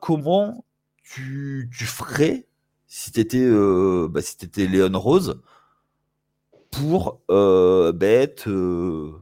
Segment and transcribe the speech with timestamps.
[0.00, 0.64] comment
[1.02, 2.46] tu, ferais
[2.86, 5.40] si tu étais, euh, bah, si Léon Rose
[6.70, 9.12] pour euh, bah, être euh,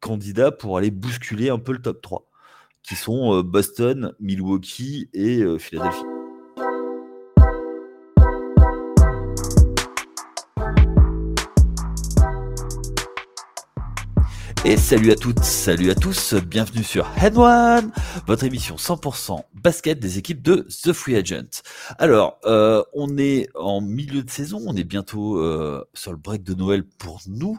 [0.00, 2.28] candidat pour aller bousculer un peu le top 3,
[2.82, 6.13] qui sont Boston, Milwaukee et Philadelphie?
[14.66, 17.92] Et salut à toutes, salut à tous, bienvenue sur Head One,
[18.26, 21.60] votre émission 100% basket des équipes de The Free Agent.
[21.98, 26.44] Alors, euh, on est en milieu de saison, on est bientôt euh, sur le break
[26.44, 27.58] de Noël pour nous,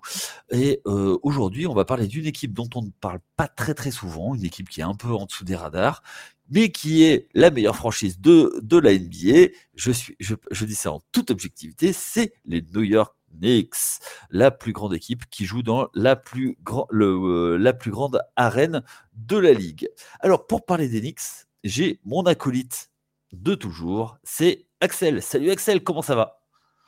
[0.50, 3.92] et euh, aujourd'hui on va parler d'une équipe dont on ne parle pas très très
[3.92, 6.02] souvent, une équipe qui est un peu en dessous des radars,
[6.50, 9.53] mais qui est la meilleure franchise de, de la NBA.
[9.76, 13.99] Je, suis, je, je dis ça en toute objectivité, c'est les New York Knicks,
[14.30, 19.38] la plus grande équipe qui joue dans la plus, euh, la plus grande arène de
[19.38, 19.89] la ligue.
[20.20, 22.91] Alors, pour parler des Knicks, j'ai mon acolyte
[23.31, 25.21] de toujours, c'est Axel.
[25.21, 26.39] Salut Axel, comment ça va?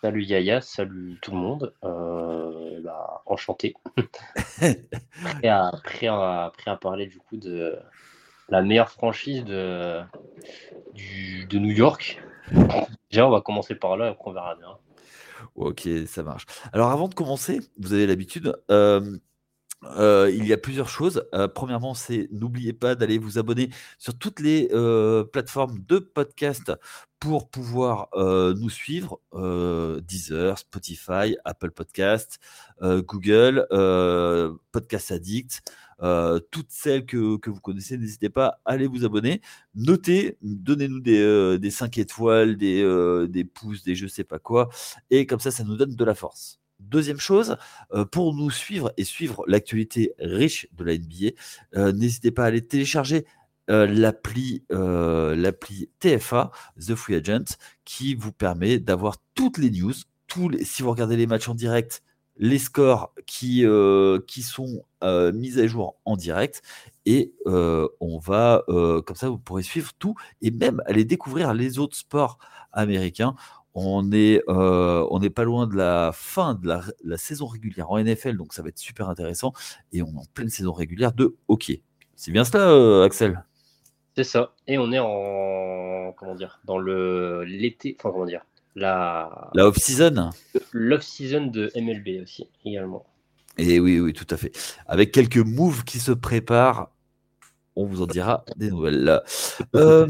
[0.01, 1.73] Salut Yaya, salut tout le monde.
[1.83, 3.73] Euh, bah, enchanté.
[5.83, 7.77] prêt, à, à, parler du coup de
[8.49, 10.01] la meilleure franchise de,
[11.49, 12.21] de New York.
[13.09, 14.77] Déjà, on va commencer par là, après on verra bien.
[15.55, 16.45] Ok, ça marche.
[16.73, 19.17] Alors avant de commencer, vous avez l'habitude, euh,
[19.83, 21.23] euh, il y a plusieurs choses.
[21.33, 24.67] Euh, premièrement, c'est n'oubliez pas d'aller vous abonner sur toutes les
[25.31, 26.71] plateformes de podcast
[27.19, 29.19] pour pouvoir nous suivre.
[30.01, 32.39] Deezer, Spotify, Apple Podcast,
[32.81, 33.67] Google,
[34.71, 35.61] Podcast Addict.
[36.01, 37.17] Euh, toutes celles que,
[37.49, 39.41] vous connaissez, n'hésitez pas à aller vous abonner.
[39.75, 44.39] Notez, donnez-nous des, euh, des 5 étoiles, des, euh, des pouces, des je sais pas
[44.39, 44.69] quoi.
[45.09, 46.59] Et comme ça, ça nous donne de la force.
[46.79, 47.57] Deuxième chose,
[48.11, 53.25] pour nous suivre et suivre l'actualité riche de la NBA, n'hésitez pas à aller télécharger
[53.67, 59.93] l'appli l'appli TFA, The Free Agent, qui vous permet d'avoir toutes les news.
[60.27, 62.03] Tous les, si vous regardez les matchs en direct,
[62.39, 66.61] les scores qui, euh, qui sont euh, mis à jour en direct
[67.05, 71.79] et euh, on va comme ça vous pourrez suivre tout et même aller découvrir les
[71.79, 72.37] autres sports
[72.71, 73.35] américains.
[73.79, 78.35] On est on n'est pas loin de la fin de la, saison régulière en NFL
[78.35, 79.53] donc ça va être super intéressant
[79.93, 81.83] et on est en pleine saison régulière de hockey.
[82.15, 83.45] C'est bien cela Axel?
[84.15, 88.41] C'est ça et on est en comment dire dans le l'été enfin comment dire
[88.77, 90.29] la, la off-season?
[90.71, 93.05] L'off-season de MLB aussi, également.
[93.57, 94.51] Et oui, oui, tout à fait.
[94.85, 96.91] Avec quelques moves qui se préparent,
[97.77, 99.21] on vous en dira des nouvelles.
[99.75, 100.07] Euh,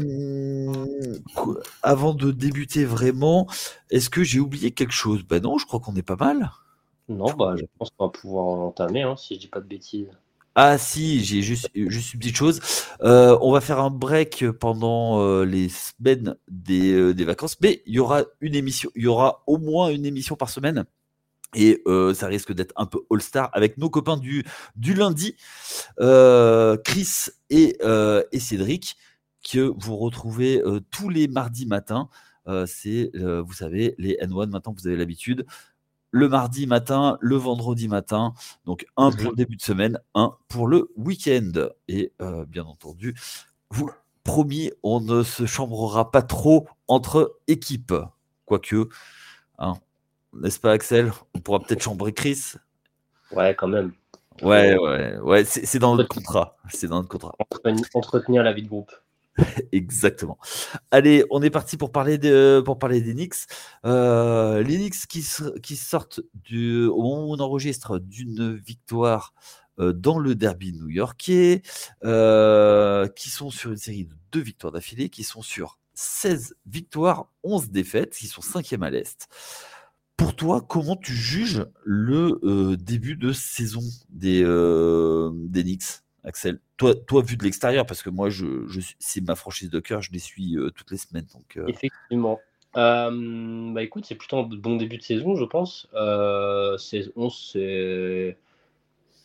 [1.82, 3.46] avant de débuter vraiment,
[3.90, 5.22] est-ce que j'ai oublié quelque chose?
[5.24, 6.50] Ben non, je crois qu'on est pas mal.
[7.08, 10.08] Non, bah, je pense qu'on va pouvoir entamer, hein, si je dis pas de bêtises.
[10.54, 12.60] Ah si, j'ai juste, juste une petite chose.
[13.02, 16.34] Euh, on va faire un break pendant euh, les semaines
[16.70, 20.04] euh, des, vacances, mais il y aura une émission, il y aura au moins une
[20.04, 20.84] émission par semaine.
[21.54, 21.82] Et
[22.14, 24.44] ça risque d'être un peu all-star avec nos copains du,
[24.76, 25.34] du lundi,
[25.96, 27.10] Chris
[27.50, 27.78] et,
[28.32, 28.96] et, Cédric,
[29.50, 32.08] que vous retrouvez tous les mardis matins.
[32.66, 35.46] C'est, vous savez, les N1, maintenant vous avez l'habitude
[36.10, 38.34] le mardi matin, le vendredi matin.
[38.64, 41.68] Donc un pour le début de semaine, un pour le week-end.
[41.88, 43.14] Et euh, bien entendu,
[43.70, 43.90] vous
[44.24, 47.94] promis, on ne se chambrera pas trop entre équipes.
[48.44, 48.88] Quoique,
[49.58, 49.74] hein,
[50.32, 51.12] n'est-ce pas Axel?
[51.34, 52.54] On pourra peut-être chambrer Chris.
[53.32, 53.92] Ouais, quand même.
[54.42, 56.56] Ouais, ouais, ouais, c'est dans notre contrat.
[56.70, 57.34] C'est dans notre contrat.
[57.94, 58.92] Entretenir la vie de groupe.
[59.72, 60.38] Exactement.
[60.90, 63.46] Allez, on est parti pour parler, de, pour parler des Knicks.
[63.84, 65.24] Euh, les Knicks qui,
[65.62, 69.32] qui sortent du, au moment où on enregistre d'une victoire
[69.80, 71.62] euh, dans le derby new-yorkais,
[72.04, 77.30] euh, qui sont sur une série de deux victoires d'affilée, qui sont sur 16 victoires,
[77.44, 79.28] 11 défaites, qui sont cinquième à l'Est.
[80.18, 83.80] Pour toi, comment tu juges le euh, début de saison
[84.10, 84.42] des,
[85.48, 86.60] des Knicks Axel?
[86.76, 90.02] Toi, toi, vu de l'extérieur, parce que moi, je, je c'est ma franchise de cœur,
[90.02, 91.26] je les suis euh, toutes les semaines.
[91.34, 91.66] Donc, euh.
[91.66, 92.38] Effectivement.
[92.76, 95.88] Euh, bah écoute, c'est plutôt un bon début de saison, je pense.
[95.94, 98.36] 11, c'est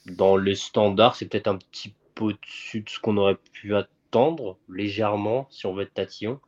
[0.08, 4.58] dans les standards, c'est peut-être un petit peu au-dessus de ce qu'on aurait pu attendre,
[4.70, 6.40] légèrement, si on veut être tatillon.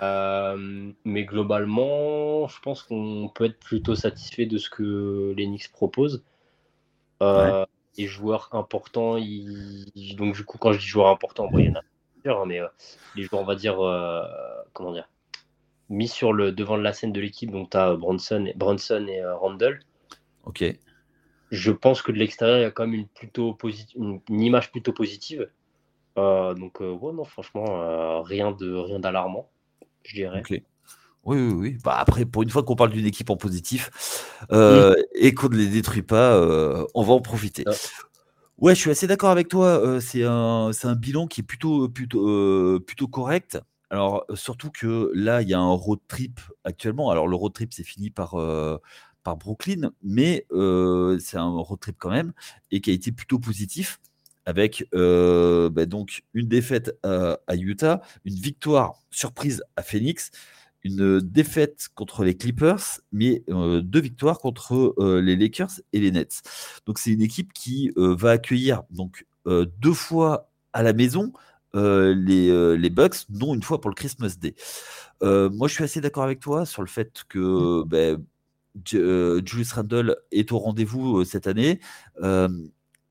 [0.00, 6.24] Mais globalement, je pense qu'on peut être plutôt satisfait de ce que l'Enix propose.
[7.20, 7.64] Ouais
[7.96, 11.82] les joueurs importants, donc du coup, quand je dis joueurs importants, il y en a
[12.14, 12.68] plusieurs, hein, mais euh,
[13.16, 14.22] les joueurs, on va dire, euh,
[14.72, 15.08] comment dire,
[15.88, 19.20] mis sur le devant de la scène de l'équipe, donc tu as Bronson, Bronson et
[19.20, 19.80] euh, Randall.
[20.44, 20.64] Ok.
[21.50, 23.56] Je pense que de l'extérieur, il y a quand même une, plutôt
[23.94, 25.50] une, image plutôt positive.
[26.16, 29.50] donc, ouais, non, franchement, rien de rien d'alarmant,
[30.04, 30.42] je dirais.
[31.24, 31.78] Oui, oui, oui.
[31.84, 35.56] Bah, après, pour une fois qu'on parle d'une équipe en positif euh, et qu'on ne
[35.56, 37.62] les détruit pas, euh, on va en profiter.
[37.66, 37.72] Ah.
[38.58, 39.66] Ouais, je suis assez d'accord avec toi.
[39.66, 43.60] Euh, c'est un, un bilan qui est plutôt, plutôt, plutôt correct.
[43.90, 47.10] Alors, surtout que là, il y a un road trip actuellement.
[47.10, 48.34] Alors, le road trip, c'est fini par,
[49.22, 52.32] par Brooklyn, mais c'est un road trip quand même
[52.70, 54.00] et qui a été plutôt positif
[54.46, 60.30] avec bah, donc une défaite à, à, Utah, une victoire surprise à Phoenix
[60.84, 66.10] une défaite contre les Clippers, mais euh, deux victoires contre euh, les Lakers et les
[66.10, 66.42] Nets.
[66.86, 71.32] Donc c'est une équipe qui euh, va accueillir donc deux fois à la maison
[71.74, 74.54] les, les, Bucks, dont une fois pour le Christmas Day.
[75.20, 78.24] moi, je suis assez d'accord avec toi sur le fait que ben,
[78.84, 81.80] Julius Randle est au rendez-vous cette année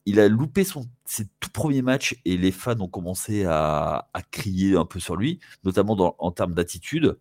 [0.06, 4.76] il a loupé son, ses tout premiers matchs et les fans ont commencé à, crier
[4.76, 7.18] un peu sur lui, notamment en termes d'attitude.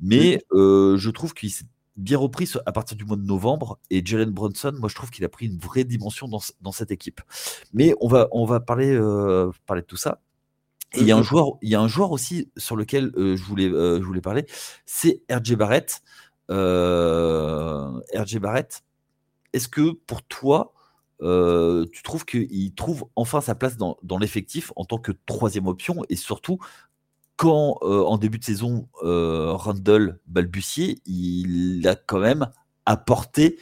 [0.00, 1.66] Mais euh, je trouve qu'il s'est
[1.96, 3.78] bien repris à partir du mois de novembre.
[3.90, 7.20] Et Jalen Brunson, moi, je trouve qu'il a pris une vraie dimension dans, cette équipe.
[7.72, 10.20] Mais on va, on va parler, euh, parler de tout ça.
[10.94, 13.36] Et il y, a un joueur, il y a un joueur aussi sur lequel euh,
[13.36, 14.44] je, voulais, je voulais parler,
[14.86, 16.02] c'est RJ Barrett.
[16.48, 18.82] RJ Barrett,
[19.52, 20.72] est-ce que pour toi,
[21.22, 26.02] euh, tu trouves qu'il trouve enfin sa place dans, l'effectif en tant que troisième option
[26.08, 26.58] et surtout
[27.36, 32.50] quand euh, en début de saison euh, Randall balbutiait, il a quand même
[32.86, 33.58] apporté,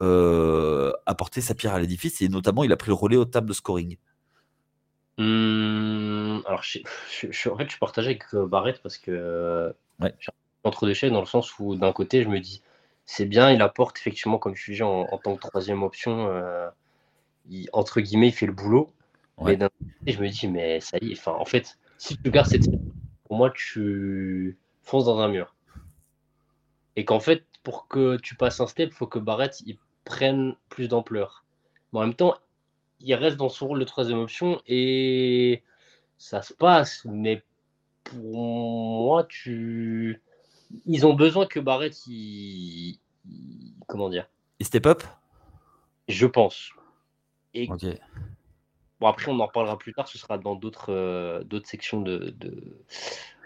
[0.00, 3.52] apporté sa pierre à l'édifice et notamment il a pris le relais au table de
[3.52, 3.96] scoring.
[5.18, 10.14] Mmh, alors je, en fait je partage avec Barrett parce que ouais.
[10.64, 12.62] entre deux chaises dans le sens où d'un côté je me dis
[13.04, 16.26] c'est bien il apporte effectivement comme je suis en, en tant que troisième option
[17.72, 18.92] entre guillemets, il fait le boulot.
[19.44, 22.30] Mais d'un côté, je me dis, mais ça y est, enfin, en fait, si tu
[22.30, 22.68] gardes cette
[23.24, 25.54] pour moi, tu fonces dans un mur.
[26.96, 30.54] Et qu'en fait, pour que tu passes un step, il faut que Barrett il prenne
[30.68, 31.44] plus d'ampleur.
[31.92, 32.34] Mais en même temps,
[33.00, 35.62] il reste dans son rôle de troisième option et
[36.18, 37.06] ça se passe.
[37.06, 37.42] Mais
[38.04, 40.20] pour moi, tu...
[40.84, 42.98] ils ont besoin que Barrett, il...
[43.86, 44.28] comment dire?
[44.58, 45.02] Il step up?
[46.08, 46.70] Je pense.
[49.00, 52.36] Bon, après, on en reparlera plus tard, ce sera dans d'autres euh, d'autres sections de,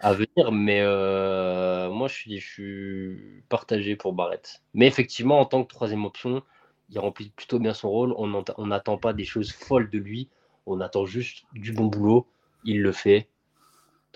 [0.02, 4.62] à venir, mais euh, moi, je suis, je suis partagé pour Barrett.
[4.74, 6.42] Mais effectivement, en tant que troisième option,
[6.90, 8.14] il remplit plutôt bien son rôle.
[8.18, 10.28] On n'attend pas des choses folles de lui,
[10.66, 12.28] on attend juste du bon boulot.
[12.64, 13.28] Il le fait.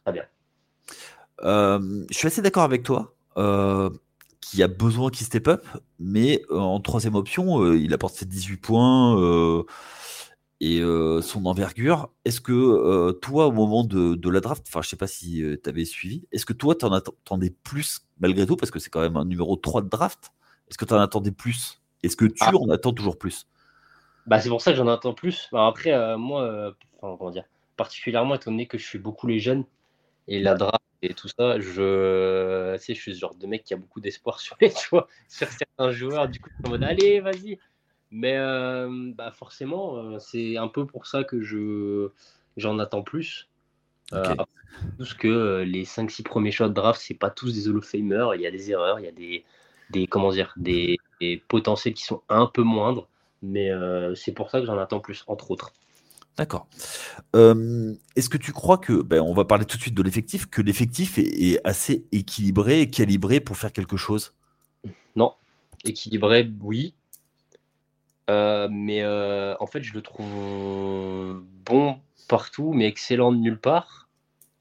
[0.04, 0.24] Très bien.
[1.42, 3.14] Euh, je suis assez d'accord avec toi
[4.50, 5.64] qui a besoin qu'il step up,
[6.00, 9.62] mais euh, en troisième option, euh, il apporte ses 18 points euh,
[10.60, 10.82] et
[11.22, 12.10] son envergure.
[12.24, 15.84] Est-ce que toi, au moment de, la draft, enfin, je sais pas si tu avais
[15.84, 19.16] suivi, est-ce que toi, tu en attendais plus malgré tout, parce que c'est quand même
[19.16, 20.32] un numéro 3 de draft
[20.68, 21.80] Est-ce que tu en attendais plus?
[22.02, 22.52] Est-ce que tu ah.
[22.52, 23.46] en attends toujours plus?
[24.26, 25.48] Bah, C'est pour ça que j'en attends plus.
[25.52, 27.44] Bah, après, moi, comment dire,
[27.76, 29.64] particulièrement étant donné que je suis beaucoup les jeunes
[30.26, 33.72] et la draft et tout ça, je, sais, je suis ce genre de mec qui
[33.72, 36.28] a beaucoup d'espoir sur les, tu vois, sur certains joueurs.
[36.28, 37.58] Du coup, en mode, allez, vas-y.
[38.10, 42.10] Mais euh, bah forcément, euh, c'est un peu pour ça que je
[42.56, 43.48] j'en attends plus.
[44.12, 44.34] Euh,
[44.98, 48.26] parce que les 5-6 premiers shots de draft, c'est pas tous des Hall of Famer.
[48.34, 49.44] Il y a des erreurs, il y a des,
[49.90, 53.08] des comment dire, des, des potentiels qui sont un peu moindres.
[53.42, 53.70] Mais
[54.16, 55.72] c'est pour ça que j'en attends plus, entre autres.
[56.40, 56.68] D'accord.
[57.34, 60.62] Est-ce que tu crois que, ben, on va parler tout de suite de l'effectif, que
[60.62, 64.32] l'effectif est, assez équilibré et calibré pour faire quelque chose?
[65.16, 65.34] Non.
[65.84, 66.94] Équilibré, oui.
[68.26, 74.08] mais en fait, je le trouve bon partout, mais excellent de nulle part.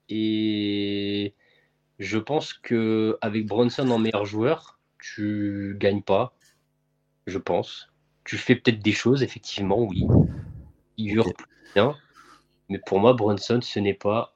[0.09, 1.33] Et
[1.97, 6.35] je pense que avec Bronson en meilleur joueur, tu gagnes pas.
[7.25, 7.87] Je pense.
[8.25, 10.05] Tu fais peut-être des choses, effectivement, oui.
[10.97, 11.31] Il okay
[11.73, 11.95] bien.
[12.69, 14.33] Mais pour moi, Brunson, ce n'est pas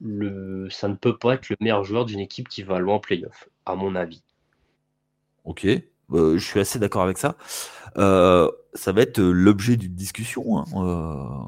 [0.00, 3.00] le, ça ne peut pas être le meilleur joueur d'une équipe qui va loin en
[3.00, 4.22] playoff, à mon avis.
[5.44, 7.36] Ok, euh, je suis assez d'accord avec ça.
[7.96, 10.58] Euh, ça va être euh, l'objet d'une discussion.
[10.58, 11.46] Hein,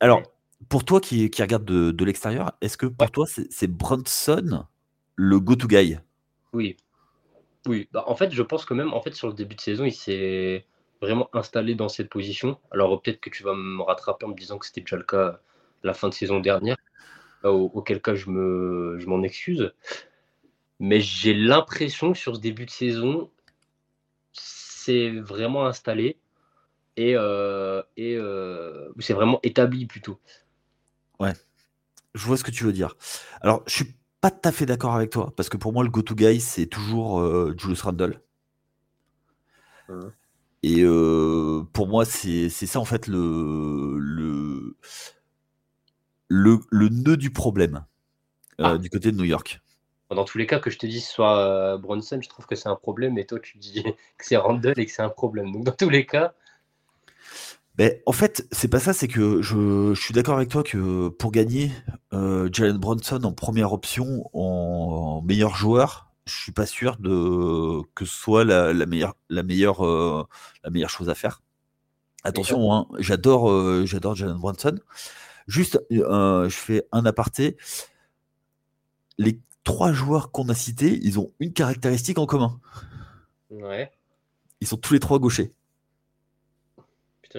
[0.00, 0.22] alors,
[0.68, 4.66] pour toi qui, qui regarde de, l'extérieur, est-ce que pour toi c'est Brunson
[5.16, 5.98] le go-to guy?
[6.52, 6.76] Oui.
[7.66, 7.88] Oui.
[7.92, 9.92] Bah, en fait, je pense que même en fait sur le début de saison, il
[9.92, 10.64] s'est
[11.00, 12.58] vraiment installé dans cette position.
[12.70, 15.40] Alors peut-être que tu vas me rattraper en me disant que c'était déjà le cas
[15.82, 16.76] la fin de saison dernière,
[17.44, 19.72] auquel cas je me je m'en excuse.
[20.78, 23.30] Mais j'ai l'impression que sur ce début de saison,
[24.32, 26.18] c'est vraiment installé
[26.96, 30.18] et, euh, et euh, c'est vraiment établi plutôt.
[31.18, 31.32] Ouais,
[32.14, 32.94] je vois ce que tu veux dire.
[33.40, 35.90] Alors, je suis pas tout à fait d'accord avec toi, parce que pour moi, le
[35.90, 38.20] go-to guy, c'est toujours euh, Julius Randle.
[39.88, 40.08] Mmh.
[40.62, 44.76] Et euh, pour moi, c'est ça en fait le, le,
[46.28, 47.84] le, nœud du problème
[48.60, 48.78] euh, ah.
[48.78, 49.60] du côté de New York.
[50.10, 52.76] Dans tous les cas, que je te dise soit Bronson, je trouve que c'est un
[52.76, 53.82] problème, et toi tu dis
[54.18, 55.52] que c'est Randle et que c'est un problème.
[55.52, 56.34] Donc dans tous les cas,
[57.76, 61.30] ben, en fait, c'est pas ça, c'est que je, suis d'accord avec toi que pour
[61.30, 61.70] gagner,
[62.14, 68.04] euh, Jalen Bronson en première option, en, meilleur joueur, je suis pas sûr de que
[68.04, 70.26] ce soit la, meilleure, la, meilleure, euh,
[70.64, 71.42] la meilleure chose à faire.
[72.24, 74.76] Attention, hein, j'adore euh, j'adore Jalen Bronson.
[75.46, 77.56] Juste, je fais un aparté.
[79.18, 82.60] Les trois joueurs qu'on a cités, ils ont une caractéristique en commun.
[83.50, 83.92] Ouais.
[84.60, 85.54] Ils sont tous les trois gauchers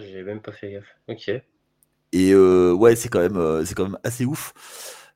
[0.02, 0.98] j'ai même pas fait gaffe.
[1.08, 1.30] Ok.
[2.14, 4.54] Et euh, ouais, c'est quand, même, euh, c'est quand même assez ouf.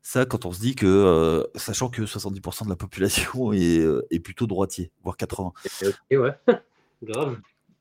[0.02, 4.48] Ça, quand on se dit que, euh, sachant que 70% de la population est, plutôt
[4.48, 5.54] droitier, voire 80.
[5.84, 6.34] Ok, ouais.
[7.04, 7.40] Grave.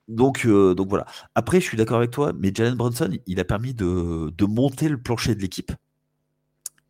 [0.08, 1.06] Donc, donc voilà.
[1.34, 5.00] Après, je suis d'accord avec toi, mais Jalen Brunson, il a permis de, monter le
[5.00, 5.72] plancher de l'équipe.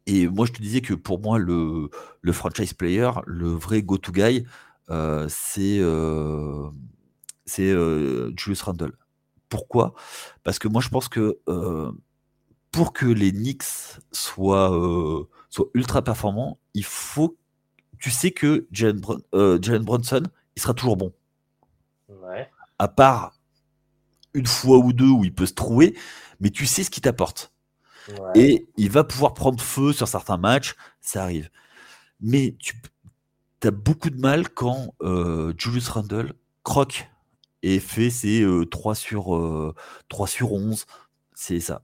[0.06, 1.90] Et moi, je te disais que pour moi, le,
[2.22, 4.46] le franchise player, le vrai go-to guy,
[5.28, 5.80] c'est
[7.44, 7.74] c'est
[8.36, 8.92] Julius Randle.
[9.50, 9.94] Pourquoi?
[10.44, 11.92] Parce que moi, je pense que euh,
[12.70, 17.36] pour que les Knicks soient, euh, soient ultra performants, il faut.
[17.98, 19.00] Tu sais que Jalen,
[19.34, 20.22] euh, Brunson,
[20.56, 21.12] il sera toujours bon.
[22.08, 22.50] Ouais.
[22.78, 23.34] À part
[24.32, 25.98] une fois ou deux où il peut se trouver,
[26.38, 27.52] mais tu sais ce qu'il t'apporte.
[28.34, 31.50] Et il va pouvoir prendre feu sur certains matchs, ça arrive.
[32.20, 32.74] Mais tu
[33.62, 34.94] as beaucoup de mal quand
[35.56, 37.08] Julius Randle croque
[37.62, 39.74] et fait ses 3 sur,
[40.08, 40.86] 3 sur 11.
[41.34, 41.82] C'est ça.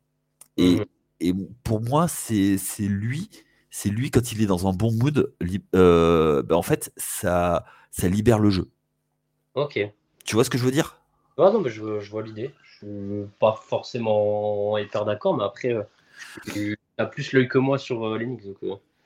[0.56, 0.84] Et, mmh
[1.20, 1.32] et
[1.64, 3.30] pour moi, c'est lui,
[3.70, 5.32] c'est lui quand il est dans un bon mood,
[5.72, 8.68] bah, en fait, ça, ça libère le jeu.
[9.54, 9.78] Ok.
[10.24, 11.00] Tu vois ce que je veux dire?
[11.38, 12.52] Ah non, mais je, je vois l'idée.
[12.62, 15.74] Je suis pas forcément hyper d'accord, mais après,
[16.52, 18.44] tu as plus l'œil que moi sur l'Enix.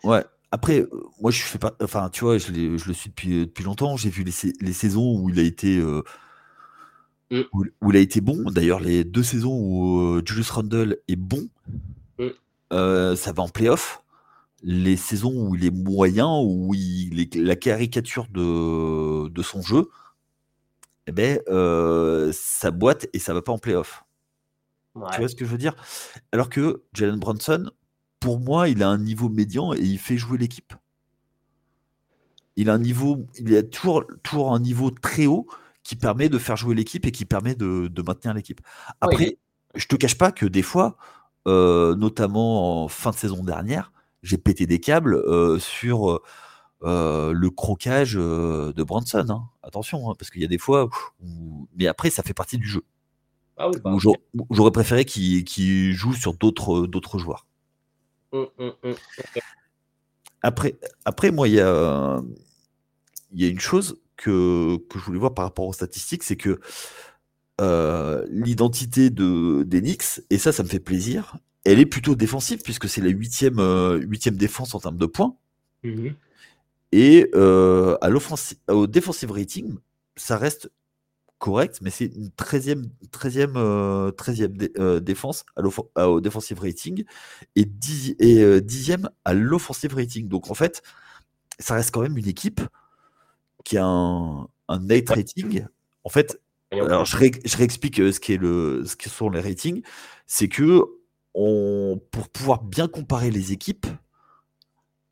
[0.02, 0.24] Ouais.
[0.52, 0.84] Après,
[1.20, 1.76] moi, je fais pas.
[1.80, 3.96] Enfin, tu vois, je, je le suis depuis, depuis longtemps.
[3.96, 5.80] J'ai vu les, les, saisons où il a été
[7.30, 7.40] Mm.
[7.52, 8.50] Où, il a été bon.
[8.50, 11.48] D'ailleurs, les deux saisons où euh, Julius Randle est bon,
[12.18, 12.26] mm.
[12.72, 14.02] euh, ça va en playoff.
[14.62, 19.88] Les saisons où il est moyen, où il est la caricature de, de son jeu,
[21.06, 24.04] eh ben, euh, ça boite et ça va pas en playoff.
[25.12, 25.74] Tu vois ce que je veux dire?
[26.32, 27.70] Alors que Jalen Brunson,
[28.18, 30.74] pour moi, il a un niveau médian et il fait jouer l'équipe.
[32.56, 35.46] Il a un niveau, il a toujours, toujours un niveau très haut
[35.82, 38.60] qui permet de faire jouer l'équipe et qui permet de, maintenir l'équipe.
[39.00, 39.38] Après,
[39.74, 40.96] je te cache pas que des fois,
[41.48, 46.20] euh, notamment en fin de saison dernière, j'ai pété des câbles euh, sur
[46.82, 49.26] euh, le croquage de Branson.
[49.28, 49.48] Hein.
[49.62, 50.88] Attention, hein, parce qu'il y a des fois,
[51.76, 52.82] mais après, ça fait partie du jeu.
[53.56, 53.94] Ah bah,
[54.50, 57.46] j'aurais préféré qu'il joue sur d'autres joueurs.
[58.32, 58.94] Hum, hum, hum,
[60.42, 62.22] après, après, moi, il y a,
[63.32, 66.60] y a une chose que, je voulais voir par rapport aux statistiques, c'est que
[67.60, 72.88] euh, l'identité de d'Enix, et ça, ça me fait plaisir, elle est plutôt défensive, puisque
[72.88, 75.36] c'est la huitième, euh, huitième défense en termes de points.
[75.82, 76.14] Mhm.
[76.92, 78.10] Et euh, à
[78.74, 79.76] au defensive rating,
[80.16, 80.70] ça reste
[81.38, 85.44] correct, mais c'est une 13e, 13e, 13e défense
[85.94, 87.04] à au defensive rating
[87.56, 90.28] et, 10, et 10e à l'offensive rating.
[90.28, 90.82] Donc en fait,
[91.58, 92.60] ça reste quand même une équipe
[93.64, 95.66] qui a un, un night rating.
[96.04, 96.40] En fait,
[96.72, 99.82] alors je, réexplique euh, ce, qui est le, ce qui sont les ratings.
[100.26, 100.82] C'est que
[101.34, 103.86] on, pour pouvoir bien comparer les équipes,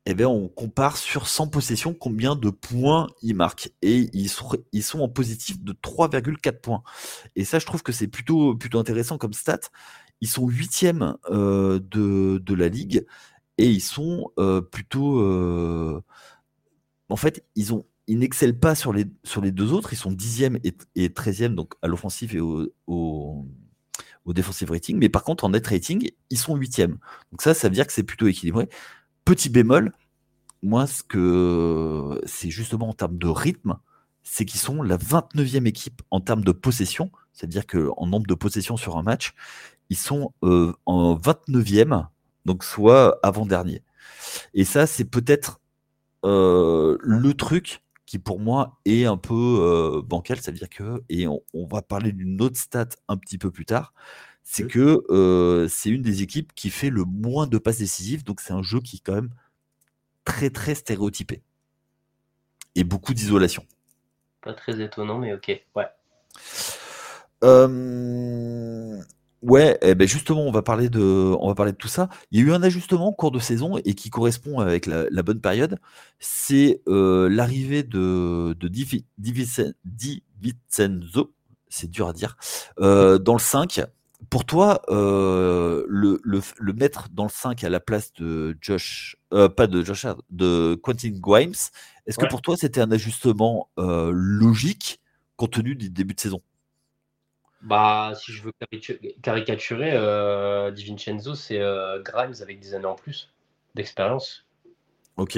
[0.05, 3.71] eh bien, on compare sur 100 possessions combien de points ils marquent.
[3.81, 6.81] Et ils sont, ils sont en positif de 3,4 points.
[7.35, 9.59] Et ça, je trouve que c'est plutôt, plutôt intéressant comme stat.
[10.21, 13.05] Ils sont huitièmes euh, de, de, la ligue
[13.57, 15.19] et ils sont euh, plutôt.
[15.21, 16.01] Euh,
[17.09, 19.93] en fait, ils ont ils n'excellent pas sur les, sur les deux autres.
[19.93, 23.45] Ils sont 10e et, et 13e, donc à l'offensive et au, au,
[24.67, 24.97] rating.
[24.97, 26.97] Mais par contre, en net rating, ils sont 8e.
[27.31, 28.67] Donc ça, ça veut dire que c'est plutôt équilibré.
[29.25, 29.93] Petit bémol,
[30.63, 33.77] moi, ce que c'est justement en termes de rythme,
[34.23, 37.11] c'est qu'ils sont la 29e équipe en termes de possession.
[37.31, 39.35] C'est-à-dire qu'en nombre de possessions sur un match,
[39.91, 42.07] ils sont euh, en 29e,
[42.45, 43.83] donc soit avant-dernier.
[44.55, 45.59] Et ça, c'est peut-être
[46.25, 51.03] euh, le truc qui pour moi est un peu euh, bancal, ça veut dire que,
[51.09, 53.93] et on, va parler d'une autre stat un petit peu plus tard,
[54.43, 58.23] c'est que c'est une des équipes qui fait le moins de passes décisives.
[58.23, 59.29] Donc c'est un jeu qui est quand même
[60.25, 61.43] très très stéréotypé.
[62.73, 63.63] Et beaucoup d'isolation.
[64.41, 65.63] Pas très étonnant, mais ok.
[65.75, 65.85] Ouais.
[69.41, 70.99] Ouais, eh ben justement, on va parler de,
[71.39, 72.09] on va parler de tout ça.
[72.31, 75.23] Il y a eu un ajustement au cours de saison et qui correspond avec la,
[75.23, 75.79] bonne période.
[76.19, 79.03] C'est euh, l'arrivée de, de Di,
[80.41, 81.33] Vincenzo,
[81.69, 82.35] c'est dur à dire,
[82.81, 83.81] euh, dans le 5.
[84.29, 89.67] Pour toi, euh, le, le, mettre dans le 5 à la place de Josh, pas
[89.67, 91.53] de Josh, de Quentin Grimes,
[92.05, 94.99] est-ce que pour toi c'était un ajustement logique
[95.37, 96.41] compte tenu du début de saison?
[97.61, 98.53] Bah, si je veux
[99.21, 103.33] caricaturer, euh, Di Vincenzo, c'est euh, Grimes avec des années en plus
[103.75, 104.45] d'expérience.
[105.17, 105.37] Ok.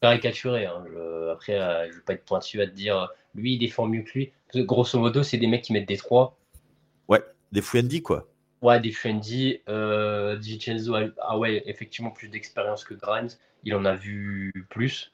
[0.00, 0.66] Caricaturer.
[0.66, 0.84] Hein,
[1.30, 4.02] après, euh, je ne vais pas être pointu à te dire lui, il défend mieux
[4.02, 4.32] que lui.
[4.54, 6.36] Grosso modo, c'est des mecs qui mettent des trois.
[7.08, 8.28] Ouais, des Fuendi, quoi.
[8.60, 9.60] Ouais, des Fuendi.
[9.66, 13.28] Di Vincenzo a, ah ouais, effectivement plus d'expérience que Grimes.
[13.64, 15.12] Il en a vu plus.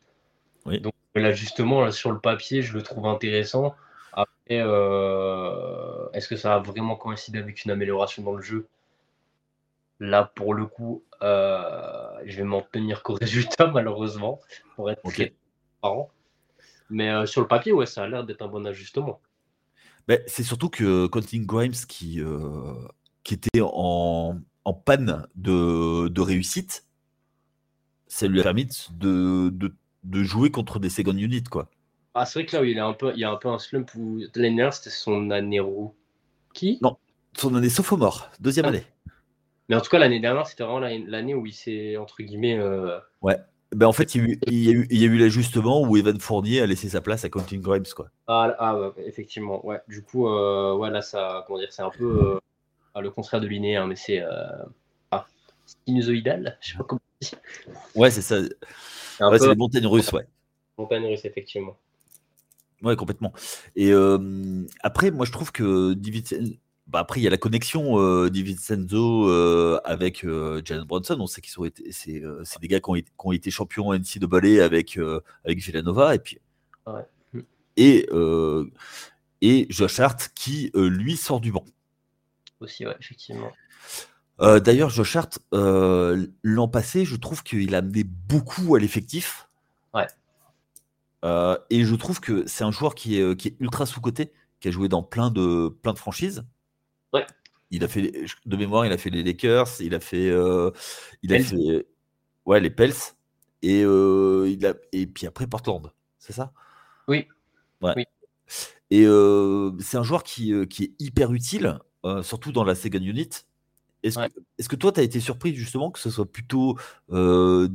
[0.64, 0.80] Oui.
[0.80, 3.76] Donc, là, justement, sur le papier, je le trouve intéressant.
[4.12, 8.66] Après, euh, est-ce que ça a vraiment coïncidé avec une amélioration dans le jeu?
[10.00, 14.40] Là, pour le coup, euh, je vais m'en tenir qu'au résultat, malheureusement,
[14.76, 15.34] pour être très
[15.80, 16.10] transparent.
[16.90, 19.20] Mais euh, sur le papier, ouais, ça a l'air d'être un bon ajustement.
[20.06, 22.22] Ben, c'est surtout que Quentin Grimes, qui,
[23.24, 24.40] qui était en,
[24.86, 26.86] panne de, réussite,
[28.06, 31.68] ça lui a permis de, de, jouer contre des second units, quoi.
[32.14, 33.58] Ah, c'est vrai que là, il, est un peu, il y a un peu un
[33.58, 35.60] slump où l'année c'était son année
[36.54, 36.78] Qui?
[36.82, 36.96] Non,
[37.36, 38.68] son année sophomore, deuxième ah.
[38.68, 38.84] année.
[39.68, 42.58] Mais en tout cas, l'année dernière, c'était vraiment l'année où il s'est, entre guillemets.
[42.58, 43.36] Euh, ouais.
[43.72, 46.62] Ben, en fait, il y, a eu, il y a eu l'ajustement où Evan Fournier
[46.62, 47.84] a laissé sa place à Quentin Grimes.
[47.94, 48.08] Quoi.
[48.26, 49.64] Ah, ah effectivement.
[49.66, 49.78] Ouais.
[49.88, 52.40] Du coup, euh, ouais, là, ça, comment dire, c'est un peu
[52.96, 54.24] euh, le contraire de linéaire, mais c'est.
[55.10, 55.26] ah,
[55.84, 57.32] sinusoïdal, je sais pas comment on dit.
[57.94, 58.40] Ouais, c'est ça.
[58.40, 60.26] Ouais, c'est les montagnes russes, ouais.
[60.78, 61.76] Montagnes russes, effectivement.
[62.82, 63.32] Ouais, complètement.
[63.76, 63.92] Et
[64.82, 65.94] après, moi, je trouve que
[66.86, 69.28] bah, après, il y a la connexion euh, Divincenzo
[69.84, 70.24] avec
[70.64, 71.16] Jalen Bronson.
[71.20, 72.22] On sait qu'ils sont été, c'est,
[72.60, 74.98] des gars qui ont, été, qui ont été champions NCAA avec
[75.44, 76.38] avec Villanova et puis
[77.76, 78.08] et
[79.40, 81.64] et Josh Hart qui lui sort du banc.
[82.60, 83.52] Aussi, ouais, effectivement.
[84.40, 89.47] d'ailleurs, Josh Hart, l'an passé, je trouve qu'il a amené beaucoup à l'effectif.
[91.24, 94.32] Euh, et je trouve que c'est un joueur qui est, euh, qui est ultra sous-coté,
[94.60, 96.44] qui a joué dans plein de, plein de franchises.
[97.12, 97.26] Ouais.
[97.70, 98.12] Il a fait,
[98.46, 100.70] de mémoire, il a fait les Lakers, il a fait, euh,
[101.22, 101.86] il a fait,
[102.46, 102.94] ouais, les Pels,
[103.62, 106.52] et il a, et puis après Portland, c'est ça?
[107.08, 107.28] Oui.
[107.82, 107.92] Ouais.
[107.96, 108.04] Oui.
[108.90, 109.04] Et
[109.82, 111.78] c'est un joueur qui, qui est hyper utile,
[112.22, 113.28] surtout dans la second unit.
[114.02, 116.78] Est-ce que, que, toi, tu as été surpris justement que ce soit plutôt
[117.10, 117.68] euh,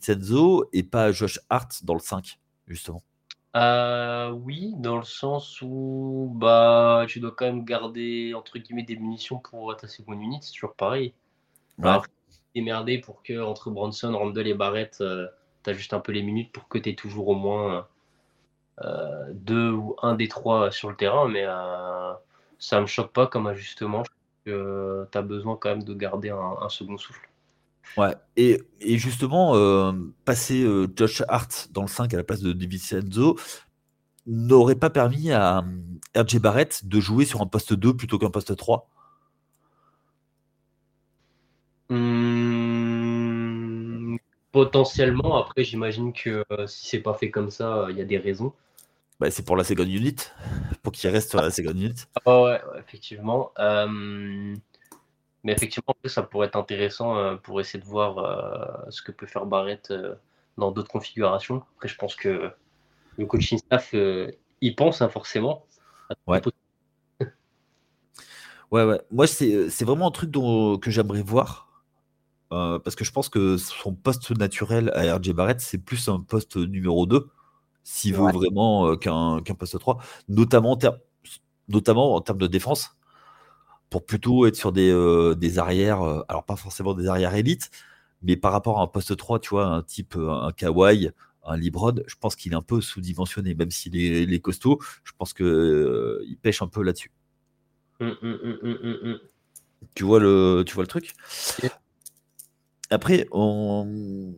[0.00, 2.40] Senzo et pas Josh Hart dans le 5
[2.72, 3.02] justement
[3.54, 8.96] euh, oui, dans le sens où bah tu dois quand même garder entre guillemets des
[8.96, 11.12] munitions pour ta seconde unité, c'est toujours pareil.
[11.78, 12.02] Bah,
[12.54, 15.26] démerder pour que entre Bronson, Randall et Barrett, euh,
[15.64, 17.86] tu as juste un peu les minutes pour que tu aies toujours au moins
[18.82, 21.44] euh, deux ou un des trois sur le terrain, mais
[22.58, 24.02] ça me choque pas comme ajustement.
[24.46, 27.31] que tu as besoin quand même de garder un second souffle.
[27.96, 29.92] Ouais, et, justement, euh,
[30.24, 33.38] passer euh, Josh Hart dans le 5 à la place de DiVincenzo
[34.26, 38.30] n'aurait pas permis à euh, RJ Barrett de jouer sur un poste 2 plutôt qu'un
[38.30, 38.88] poste 3
[41.90, 44.16] hmm,
[44.52, 48.52] Potentiellement, après j'imagine que si c'est pas fait comme ça, il y a des raisons.
[49.18, 50.16] Bah, c'est pour la second unit,
[50.82, 51.94] pour qu'il reste sur la second unit.
[52.26, 53.50] Ah ouais, effectivement.
[55.44, 59.26] Mais effectivement, ça pourrait être intéressant euh, pour essayer de voir euh, ce que peut
[59.26, 60.14] faire Barrett euh,
[60.56, 61.64] dans d'autres configurations.
[61.74, 62.52] Après, je pense que
[63.18, 63.94] le coaching staff
[64.60, 65.66] y pense hein, forcément.
[66.26, 66.40] Ouais.
[68.70, 69.00] ouais, ouais.
[69.10, 71.82] Moi, c'est vraiment un truc dont, que j'aimerais voir.
[72.50, 76.56] parce que je pense que son poste naturel à RJ Barrett, c'est plus un poste
[76.56, 77.28] numéro 2,
[77.82, 80.78] s'il vaut vraiment qu'un poste 3, notamment
[81.68, 82.96] notamment en termes de défense
[83.92, 87.70] pour plutôt être sur des, euh, des arrières, euh, alors pas forcément des arrières élites,
[88.22, 91.10] mais par rapport à un poste 3, tu vois, un type, euh, un Kawhi,
[91.44, 95.12] un Librod, je pense qu'il est un peu sous-dimensionné, même s'il est, est, costaud, je
[95.18, 95.44] pense qu'il
[96.26, 97.12] il pêche un peu là-dessus.
[98.00, 99.18] Hum, hum, hum,
[99.94, 101.12] tu, vois le, tu vois le truc?
[102.88, 104.34] Après, on...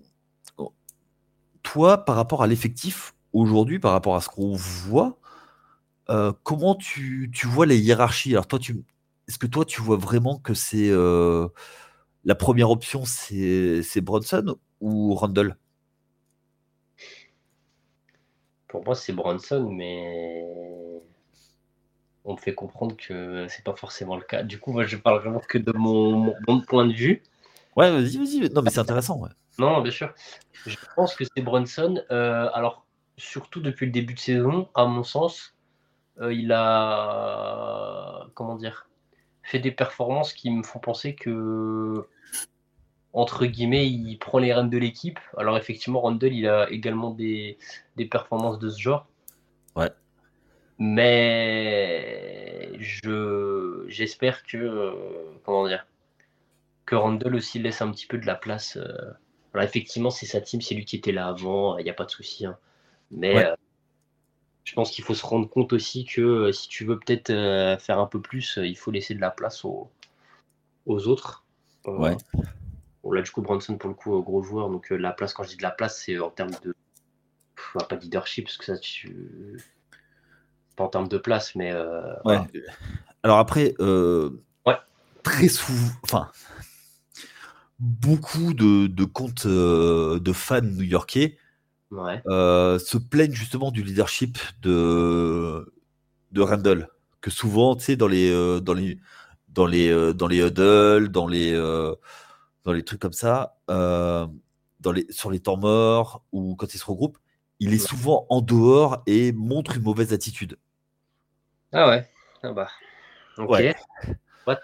[1.62, 5.17] toi, par rapport à l'effectif, aujourd'hui, par rapport à ce qu'on voit,
[6.43, 8.33] comment tu, tu, vois les hiérarchies?
[8.33, 8.85] Alors toi, tu,
[9.28, 10.90] est-ce que toi, tu vois vraiment que c'est
[12.24, 15.56] la première option, c'est Bronson ou Randall
[18.68, 20.64] Pour moi, c'est Bronson, mais
[22.24, 24.42] on me fait comprendre que c'est pas forcément le cas.
[24.42, 26.34] Du coup, moi, je parle vraiment que de mon,
[26.66, 27.22] point de vue.
[27.76, 28.50] Ouais, vas-y, vas-y.
[28.52, 29.18] Non, mais c'est intéressant.
[29.18, 29.30] Ouais.
[29.58, 30.12] Non, bien sûr.
[30.66, 32.02] Je pense que c'est Brunson.
[32.10, 35.54] Euh, alors, surtout depuis le début de saison, à mon sens,
[36.20, 38.88] euh, il a comment dire
[39.44, 42.09] fait des performances qui me font penser que
[43.12, 45.20] entre guillemets, il prend les rênes de l'équipe.
[45.37, 47.59] Alors effectivement, Randall, il a également des,
[47.96, 49.07] des performances de ce genre.
[49.76, 49.90] Ouais.
[50.78, 54.92] Mais je j'espère que
[55.44, 55.87] comment dire
[56.87, 58.76] que Randall aussi laisse un petit peu de la place.
[58.76, 59.12] Euh.
[59.52, 62.04] Alors effectivement, c'est sa team, c'est lui qui était là avant, il n'y a pas
[62.04, 62.44] de souci.
[62.46, 62.59] Hein.
[63.12, 63.54] Mais euh,
[64.64, 67.29] je pense qu'il faut se rendre compte aussi que euh, si tu veux peut-être
[67.81, 69.90] faire un peu plus, il faut laisser de la place aux,
[70.87, 71.44] aux autres.
[71.87, 72.16] ouais.
[73.03, 74.70] Bon, là, du coup, Bronson, pour le coup, gros joueur.
[74.70, 76.74] Donc, la place, quand je dis de la place, c'est en termes de.
[77.87, 79.59] pas de leadership, parce que ça, tu
[80.77, 81.72] pas en termes de place, mais.
[81.72, 82.38] Euh, ouais.
[83.22, 84.77] Alors après, euh, ouais.
[85.22, 86.31] très souvent, enfin,
[87.79, 91.38] beaucoup de, de comptes euh, de fans new-yorkais
[91.94, 92.22] ouais.
[92.26, 95.72] se plaignent justement du leadership de,
[96.33, 96.88] de Randall.
[97.20, 98.98] Que souvent, tu sais, dans les, dans les,
[99.48, 101.52] dans les, dans les huddles, dans les,
[102.64, 106.85] dans les trucs comme ça, dans les, sur les temps morts ou quand ils se
[106.85, 107.18] regroupent,
[107.61, 110.59] il est souvent en dehors et montre une mauvaise attitude.
[111.72, 112.07] Ah ouais.
[112.42, 112.68] Ah bah.
[113.38, 113.48] Ok.
[113.48, 113.74] Ouais.
[114.46, 114.61] What?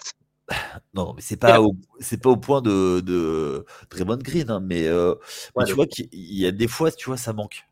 [0.95, 4.87] non, mais c'est pas au, c'est pas au point de, de Draymond Green, hein, mais,
[4.87, 5.15] euh,
[5.67, 7.67] tu vois qu'il y a des fois, tu vois, ça manque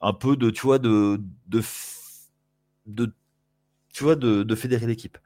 [0.00, 1.62] un peu de, tu vois, de, de,
[2.86, 3.12] de
[3.92, 5.18] tu vois, de, de fédérer l'équipe.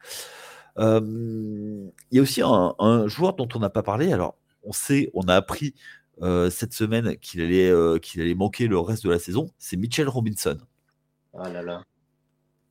[0.79, 4.13] Il y a aussi un, joueur dont on n'a pas parlé.
[4.13, 5.75] Alors, on sait, on a appris
[6.23, 9.51] euh, cette semaine qu'il allait, euh, qu'il allait manquer le reste de la saison.
[9.59, 10.59] C'est Mitchell Robinson.
[11.37, 11.83] Ah là là.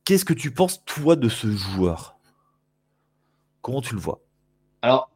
[0.04, 2.17] Qu'est-ce que tu penses, toi, de ce joueur?
[3.68, 4.22] Comment tu le vois?
[4.80, 5.10] Alors,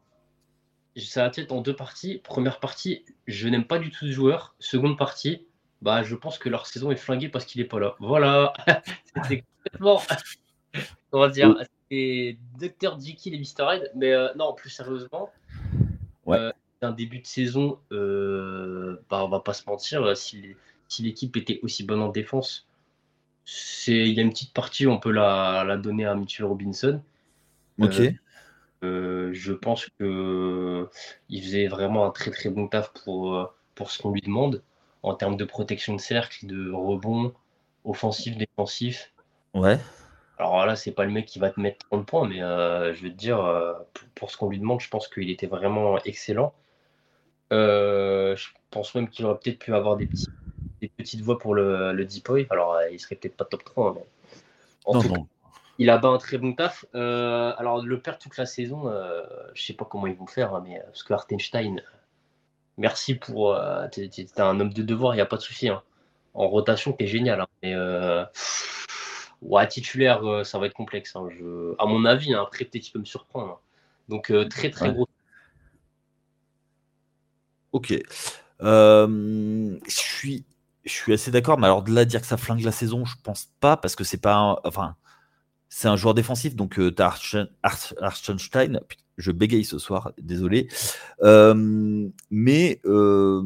[0.94, 2.18] ça va être en deux parties?
[2.18, 4.54] Première partie, je n'aime pas du tout ce joueur.
[4.58, 5.46] Seconde partie,
[5.80, 7.96] bah, je pense que leur saison est flinguée parce qu'il n'est pas là.
[7.98, 8.52] Voilà.
[9.22, 10.02] C'était complètement.
[11.12, 11.56] On dire
[11.90, 13.00] C'est Dr.
[13.00, 13.74] Jekyll et Mr.
[13.74, 13.90] Hyde.
[13.94, 15.30] Mais euh, non, plus sérieusement,
[16.26, 16.36] ouais.
[16.36, 20.56] Euh, un début de saison, euh, bah, on va pas se mentir, si
[20.98, 22.68] l'équipe était aussi bonne en défense,
[23.86, 27.00] il y a une petite partie on peut la, donner à Mitchell Robinson.
[27.80, 28.12] Ok.
[28.82, 30.88] Euh, euh, je pense que
[31.28, 34.62] il faisait vraiment un très très bon taf pour, euh, pour ce qu'on lui demande
[35.02, 37.32] en termes de protection de cercle, de rebond,
[37.84, 39.12] offensif, défensif.
[39.54, 39.78] Ouais.
[40.38, 43.10] Alors là, c'est pas le mec qui va te mettre 30 points, mais je veux
[43.10, 43.38] te dire,
[44.14, 46.54] pour, ce qu'on lui demande, je pense qu'il était vraiment excellent.
[47.50, 50.26] je pense même qu'il aurait peut-être pu avoir des petits
[50.82, 52.46] des petites voix pour le, le Deepoy.
[52.50, 54.04] Alors, euh, il serait peut-être pas top 3, mais
[54.84, 55.20] en tout Cas,
[55.78, 56.84] il a un très bon taf.
[56.94, 59.22] Euh, alors, le perdre toute la saison, euh,
[59.54, 61.82] je sais pas comment ils vont faire, hein, mais parce que Artenstein,
[62.78, 63.58] merci pour.
[63.92, 65.68] tu es, un homme de devoir, il n'y a pas de souci.
[65.68, 65.82] Hein.
[66.34, 67.40] En rotation, tu es génial.
[67.40, 67.74] Hein, mais
[69.42, 71.16] ouais, titulaire, ça va être complexe.
[71.30, 73.60] Je, à mon avis, après, peut-être peut me surprendre.
[74.08, 75.08] Donc, très, très gros.
[77.72, 77.94] Ok.
[78.60, 80.44] je suis
[80.84, 83.14] je suis assez d'accord, mais alors de là dire que ça flingue la saison, je
[83.22, 84.96] pense pas, parce que c'est pas un, enfin,
[85.74, 88.80] c'est un joueur défensif, donc euh, tu Archenstein,
[89.16, 90.68] je bégaye ce soir, désolé,
[91.22, 93.42] euh, mais euh,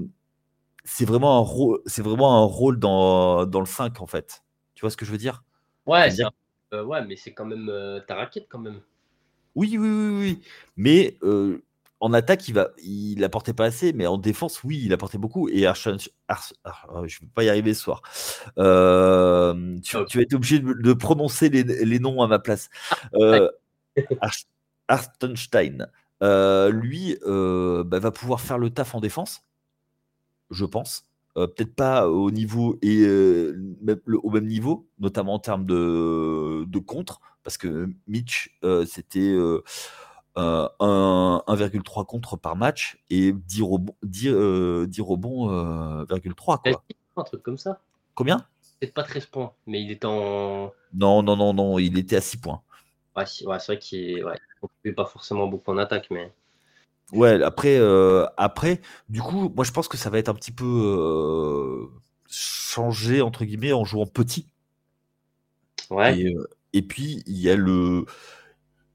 [0.83, 4.43] c'est vraiment un rôle, c'est vraiment un rôle dans, dans, le 5 en fait.
[4.75, 5.45] Tu vois ce que je veux dire?
[5.87, 6.09] Ouais,
[6.73, 7.71] ouais, mais c'est quand même
[8.09, 8.81] ta raquette quand même.
[9.55, 10.43] Oui, oui, oui, oui,
[10.77, 11.17] mais
[12.01, 15.49] en attaque, il va, il apportait pas assez, mais en défense, oui, il apportait beaucoup.
[15.49, 15.97] Et Archon,
[16.29, 16.35] oh,
[17.07, 18.03] je ne vais pas y arriver ce soir.
[18.59, 22.69] Euh, tu, tu, vas être obligé de, prononcer les, noms à ma place.
[23.15, 23.49] Euh,
[24.89, 25.89] Artenstein,
[26.23, 29.43] euh, lui, euh, bah, va pouvoir faire le taf en défense,
[30.51, 31.05] je pense.
[31.35, 37.59] Peut-être pas au niveau et au même niveau, notamment en termes de, de contre, parce
[37.59, 39.37] que Mitch, c'était
[40.37, 46.05] 1,3 contre par match et 10 rebonds, 10, euh, 10 rebonds euh,
[46.37, 46.85] 3 quoi.
[47.17, 47.81] Un truc comme ça.
[48.15, 48.47] Combien?
[48.81, 50.73] Peut-être pas 13 points, mais il est en.
[50.93, 52.63] Non, non, non, non, il était à 6 points.
[53.17, 56.33] Ouais, c'est vrai qu'il ouais, pas forcément beaucoup en attaque, mais.
[57.13, 60.51] Ouais, après, euh, après, du coup, moi je pense que ça va être un petit
[60.51, 61.87] peu euh,
[62.29, 64.47] changé, entre guillemets, en jouant petit.
[65.89, 66.19] Ouais.
[66.19, 66.37] Et,
[66.73, 68.05] et puis, il y a le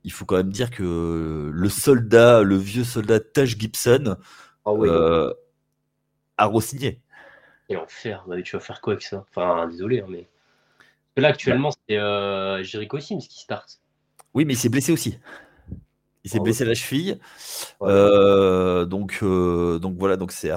[0.03, 4.17] il faut quand même dire que le soldat, le vieux soldat Taj Gibson,
[4.65, 5.33] Ah euh,
[6.37, 7.01] a re-signé.
[7.69, 8.23] et enfer.
[8.27, 9.25] Bah, tu vas faire quoi avec ça?
[9.29, 10.27] Enfin, désolé, hein, mais.
[11.15, 13.79] Parce que là, actuellement, c'est euh, Jericho Sims qui start.
[14.33, 15.19] Oui, mais il s'est blessé aussi.
[16.23, 16.43] Il s'est Ah ouais.
[16.45, 17.19] blessé la cheville.
[17.79, 17.89] Ouais.
[17.89, 20.51] Euh, donc, euh, donc voilà, donc c'est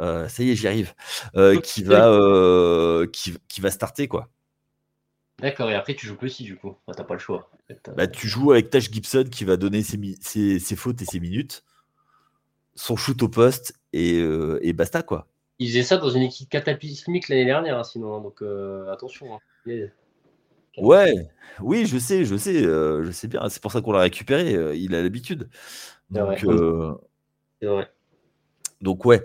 [0.00, 0.94] euh, ça y est, j'y arrive.
[1.36, 4.28] euh, qui va, euh, qui, qui va starter quoi.
[5.40, 6.74] D'accord, et après, tu joues que si, du coup.
[6.86, 7.48] Enfin, T'as pas le choix.
[7.52, 10.58] En fait, euh, Bah, tu joues avec Tash Gibson qui va donner ses, mi- ses-
[10.58, 11.64] ses fautes et ses minutes,
[12.74, 15.26] son shoot au poste et, euh, et basta quoi.
[15.60, 18.16] Il faisait ça dans une équipe cataclysmique l'année dernière, hein, sinon.
[18.16, 19.34] hein, donc, euh, attention.
[19.34, 19.38] hein.
[19.66, 19.92] Il-
[20.76, 21.12] Ouais,
[21.60, 23.48] oui, je sais, je sais, euh, je sais bien.
[23.48, 24.76] C'est pour ça qu'on l'a récupéré.
[24.78, 25.48] il a l'habitude.
[26.12, 26.44] C'est Donc,
[27.60, 27.90] vrai.
[28.80, 29.22] donc ouais.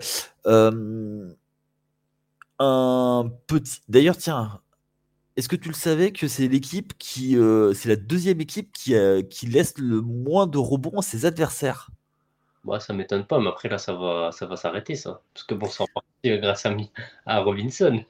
[2.58, 3.80] Un petit.
[3.88, 4.60] D'ailleurs, tiens,
[5.36, 8.94] est-ce que tu le savais que c'est l'équipe qui, euh, c'est la deuxième équipe qui,
[9.30, 11.90] qui laisse le moins de rebonds à ses adversaires?
[12.64, 15.22] Moi, ça m'étonne pas, mais après, là, ça va, ça va s'arrêter, ça.
[15.34, 16.74] Parce que bon, c'est en partie euh, grâce à,
[17.26, 18.04] à Robinson.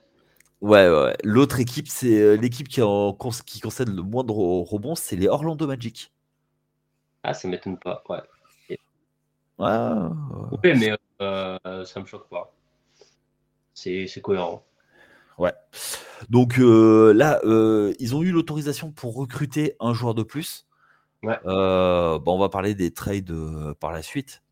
[0.60, 1.16] Ouais, ouais.
[1.22, 3.12] L'autre équipe, c'est euh, l'équipe qui, en,
[3.46, 6.12] qui concède le moins de re- rebonds, c'est les Orlando Magic.
[7.24, 8.20] Ah, ça m'étonne pas, ouais.
[9.58, 12.52] Ouais, ouais, Ouais, mais euh, ça me choque pas.
[13.72, 14.64] C'est cohérent.
[15.38, 15.52] Ouais.
[16.30, 20.66] Donc euh, là, euh, ils ont eu l'autorisation pour recruter un joueur de plus.
[21.22, 21.38] Ouais.
[21.46, 23.32] Euh, bon, on va parler des trades
[23.80, 24.42] par la suite.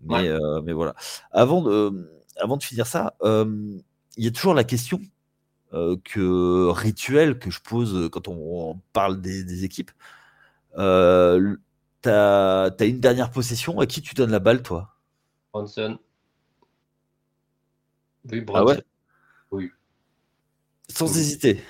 [0.00, 0.38] Mais, Ouais.
[0.64, 0.94] mais voilà.
[1.30, 3.82] Avant de, avant de finir ça, il
[4.24, 5.00] y a toujours la question
[5.72, 9.90] que rituelle que je pose quand on, on parle des, des équipes.
[10.78, 11.56] Euh,
[12.02, 14.90] T'as as une dernière possession, à qui tu donnes la balle, toi?
[15.54, 15.98] Bronson.
[18.30, 18.64] Oui, Ah Bronson.
[18.64, 18.82] ouais
[20.88, 21.18] Sans Oui.
[21.20, 21.60] hésiter.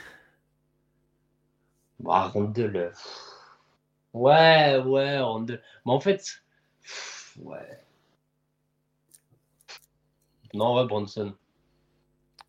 [2.06, 2.90] Euh,
[4.12, 5.62] Ouais, ouais, Randall.
[5.84, 6.42] Mais en fait,
[7.40, 7.80] ouais.
[10.52, 11.34] Non, ouais, Bronson.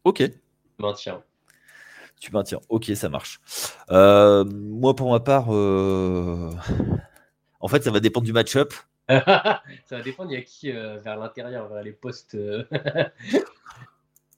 [0.03, 0.23] Ok.
[0.77, 1.23] Maintien.
[2.19, 2.59] Tu maintiens.
[2.69, 3.39] Ok, ça marche.
[3.91, 6.51] Euh, moi, pour ma part, euh,
[7.59, 8.73] en fait, ça va dépendre du match-up.
[9.09, 12.37] ça va dépendre, il y a qui euh, vers l'intérieur, vers les postes.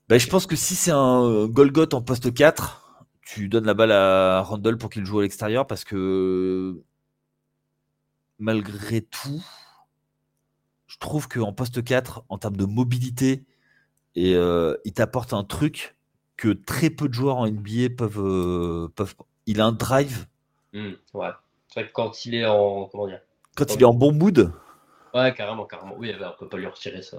[0.09, 3.73] Ben, je pense que si c'est un euh, Golgoth en poste 4, tu donnes la
[3.73, 6.81] balle à Randall pour qu'il joue à l'extérieur parce que
[8.39, 9.43] malgré tout,
[10.87, 13.43] je trouve qu'en poste 4, en termes de mobilité,
[14.15, 15.95] et, euh, il t'apporte un truc
[16.37, 18.19] que très peu de joueurs en NBA peuvent.
[18.23, 19.15] euh, peuvent...
[19.45, 20.25] Il a un drive.
[20.73, 21.29] hmm, ouais.
[21.67, 22.85] C'est vrai que quand il est en.
[22.85, 23.21] Comment dire
[23.55, 24.51] Quand il est en bon mood,
[25.13, 25.95] Ouais, carrément, carrément.
[25.97, 27.17] Oui, bah, on peut pas lui retirer ça.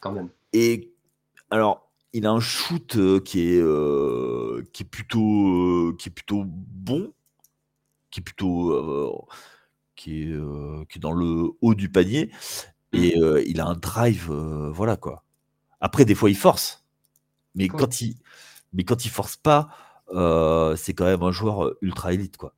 [0.00, 0.28] Quand même.
[0.52, 0.92] Et
[1.50, 6.12] alors, il a un shoot euh, qui est euh, qui est plutôt euh, qui est
[6.12, 7.12] plutôt bon,
[8.10, 9.12] qui est plutôt euh,
[9.96, 12.30] qui est qui est dans le haut du panier.
[12.92, 15.24] Et euh, il a un drive, voilà quoi.
[15.80, 16.84] Après, des fois, il force,
[17.54, 17.80] mais Cool.
[17.80, 18.14] quand il
[18.72, 19.68] mais quand il force pas,
[20.76, 22.54] c'est quand même un joueur ultra élite quoi.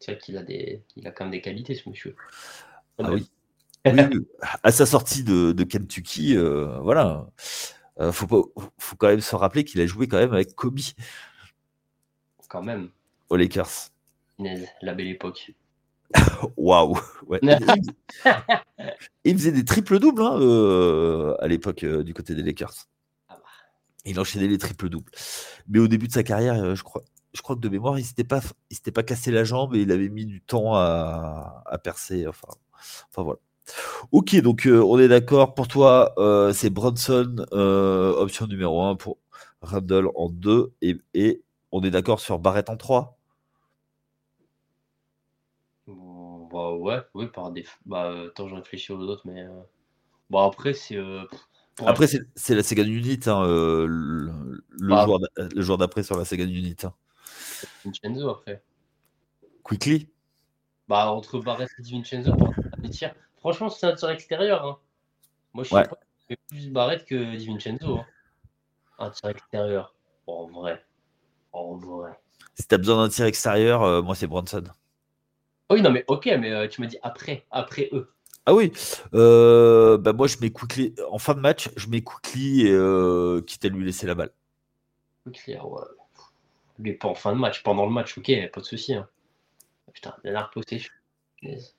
[0.00, 0.82] C'est vrai qu'il a des.
[0.96, 2.14] Il a quand même des qualités, ce monsieur.
[2.98, 3.30] Ah oui.
[3.86, 4.26] Oui, oui.
[4.62, 7.28] À sa sortie de, de Kentucky, euh, voilà.
[7.98, 8.42] Euh, faut, pas,
[8.78, 10.78] faut quand même se rappeler qu'il a joué quand même avec Kobe
[12.48, 12.90] Quand même.
[13.30, 13.90] aux Lakers.
[14.82, 15.52] La belle époque.
[16.56, 16.98] Waouh!
[17.26, 17.40] Ouais.
[19.24, 22.86] Il faisait des triples-doubles hein, euh, à l'époque euh, du côté des Lakers.
[23.28, 23.48] Ah bah.
[24.04, 25.10] Il enchaînait les triples-doubles.
[25.68, 28.06] Mais au début de sa carrière, je crois, je crois que de mémoire, il ne
[28.06, 31.62] s'était pas, il s'était pas cassé la jambe et il avait mis du temps à,
[31.66, 32.26] à percer.
[32.28, 32.48] Enfin,
[33.10, 33.40] enfin voilà.
[34.12, 35.54] Ok, donc euh, on est d'accord.
[35.54, 39.18] Pour toi, euh, c'est Bronson, euh, option numéro 1 pour
[39.62, 43.18] Randall en 2 et, et on est d'accord sur Barrett en 3.
[45.86, 47.64] Bon, Bah ouais, oui, par des.
[47.84, 49.46] Bah, attends, je réfléchis aux autres, mais.
[50.30, 50.98] Bon, après, c'est.
[51.84, 53.86] Après, c'est c'est la Sega Unit, hein, le,
[54.70, 55.06] le Bah.
[55.54, 56.76] le jour d'après sur la Sega Unit.
[56.84, 56.94] hein.
[57.84, 58.62] Vincenzo après.
[59.62, 60.08] Quickly?
[60.88, 63.14] Bah, entre Barrett et DiVincenzo, pour un des tirs.
[63.46, 64.66] Franchement, c'est un tir extérieur.
[64.66, 64.76] Hein.
[65.54, 65.86] Moi, je sais Ouais.
[65.86, 65.96] pas.
[66.28, 67.98] Mais plus Barrett que DiVincenzo.
[67.98, 68.06] Hein.
[68.98, 69.94] Un tir extérieur.
[70.26, 70.84] En vrai.
[71.52, 72.10] En vrai.
[72.56, 74.64] Si t'as besoin d'un tir extérieur, euh, moi c'est Bronson.
[75.68, 77.46] Oh oui, non, mais ok, mais euh, tu m'as dit après.
[77.52, 78.12] Après eux.
[78.46, 78.72] Ah oui,
[79.14, 83.64] euh, bah moi je mets Quickly en fin de match, je mets Quickly euh, quitte
[83.64, 84.32] à lui laisser la balle.
[85.32, 85.82] Clair, ouais.
[86.78, 87.62] Mais pas en fin de match.
[87.62, 88.94] Pendant le match, ok, pas de souci.
[88.94, 89.08] Hein.
[89.92, 90.16] Putain,
[90.52, 90.92] possession.
[91.36, 91.76] Punaise.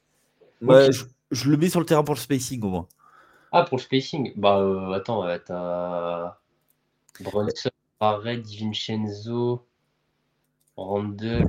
[0.62, 2.88] Ouais, je, je le mets sur le terrain pour le spacing au moins.
[3.52, 6.38] Ah, pour le spacing Bah, euh, attends, euh, t'as
[7.22, 9.66] Bronson, Barrett, DiVincenzo,
[10.76, 11.46] Randall.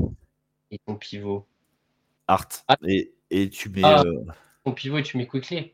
[0.71, 1.47] Et ton pivot
[2.27, 2.49] Art.
[2.69, 2.77] Ah.
[2.87, 3.83] Et, et, tu mets.
[3.85, 4.03] Ah,
[4.64, 5.73] ton pivot et tu mets Quickly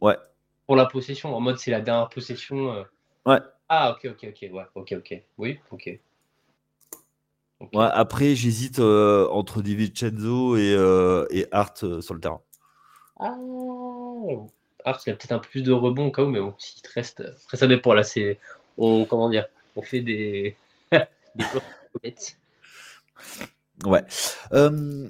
[0.00, 0.16] Ouais.
[0.66, 2.84] Pour la possession, en mode c'est la dernière possession.
[3.26, 3.38] Ouais.
[3.68, 4.50] Ah, ok, ok, ok.
[4.52, 5.22] Ouais, ok, ok.
[5.38, 5.98] Oui, ok.
[7.72, 12.40] Ouais, après, j'hésite euh, entre Di Vincenzo et, euh, et Hart euh, sur le terrain.
[13.22, 13.36] Ah,
[14.84, 16.82] Hart, il a peut-être un peu plus de rebond au cas où, mais bon, s'il
[16.82, 17.20] te reste.
[17.44, 17.94] Après, ça dépend.
[17.94, 18.38] Là, c'est.
[18.78, 20.56] On, comment dire On fait des.
[21.34, 21.44] des
[23.84, 24.04] Ouais.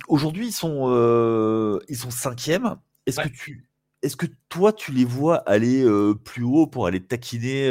[0.09, 2.77] Aujourd'hui, ils sont, ils sont cinquièmes.
[3.07, 3.67] Est-ce que tu,
[4.03, 5.85] est-ce que toi, tu les vois aller
[6.25, 7.71] plus haut pour aller taquiner,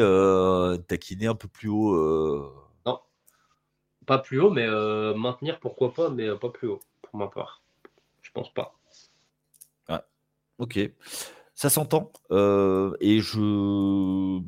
[0.88, 2.62] taquiner un peu plus haut
[4.06, 7.28] pas plus haut, mais euh, maintenir, pourquoi pas, mais euh, pas plus haut, pour ma
[7.28, 7.62] part.
[8.22, 8.74] Je pense pas.
[10.62, 10.80] Ok.
[11.56, 12.12] Ça s'entend.
[12.32, 14.40] Euh, et je.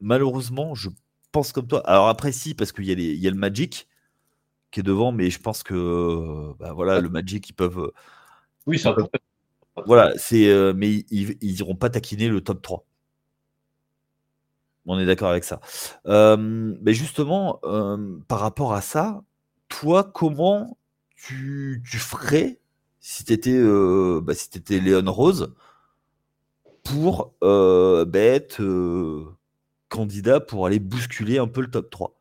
[0.00, 0.90] Malheureusement, je
[1.32, 1.80] pense comme toi.
[1.88, 3.88] Alors après, si, parce qu'il y, a y a le Magic
[4.70, 7.92] qui est devant, mais je pense que bah, voilà, le Magic, ils peuvent.
[8.66, 9.06] Oui, ça peut.
[9.86, 12.84] Voilà, c'est, mais ils, ils iront pas taquiner le top 3.
[14.86, 15.60] On est d'accord avec ça.
[16.06, 17.60] mais justement,
[18.28, 19.22] par rapport à ça,
[19.68, 20.78] toi, comment
[21.16, 22.60] tu, ferais
[23.06, 23.60] si tu étais,
[24.22, 25.54] bah, si étais Léon Rose
[26.82, 28.62] pour bah, être
[29.88, 32.18] candidat pour aller bousculer un peu le top 3,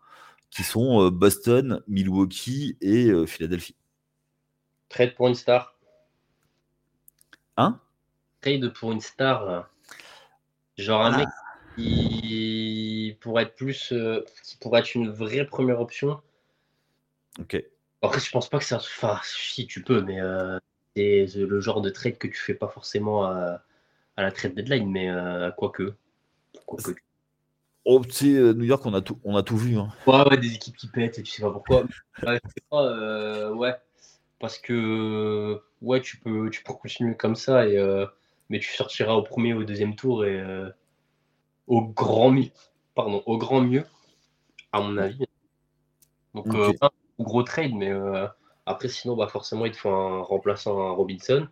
[0.50, 3.76] qui sont Boston, Milwaukee et Philadelphie
[4.90, 5.76] Trade pour une star.
[7.58, 7.80] Hein?
[8.42, 9.70] Trade pour une star.
[10.78, 11.18] Genre un ah.
[11.18, 11.28] mec
[11.76, 16.22] qui pourrait être plus, euh, qui pourrait être une vraie première option.
[17.40, 17.64] Ok.
[18.02, 20.60] Après, je pense pas que c'est Enfin, si tu peux, mais euh,
[20.96, 23.62] c'est le genre de trade que tu fais pas forcément à,
[24.18, 25.94] la trade deadline, mais euh, quoique.
[26.68, 26.92] que.
[27.86, 29.78] Oh, tu sais, New York, on a tout, on a tout vu.
[29.78, 29.90] Hein.
[30.08, 31.84] Ouais, ouais, des équipes qui pètent et tu sais pas pourquoi.
[32.22, 33.76] ouais,
[34.40, 38.06] parce que ouais, tu peux, tu peux continuer comme ça et
[38.50, 40.42] mais tu sortiras au premier ou au deuxième tour et
[41.68, 42.52] au grand mieux,
[42.96, 43.86] pardon, au grand mieux,
[44.72, 45.26] à mon avis.
[46.34, 48.28] Donc, euh, pas un gros trade, mais euh,
[48.66, 51.48] après, sinon, bah, forcément, il te faut un remplaçant à Robinson.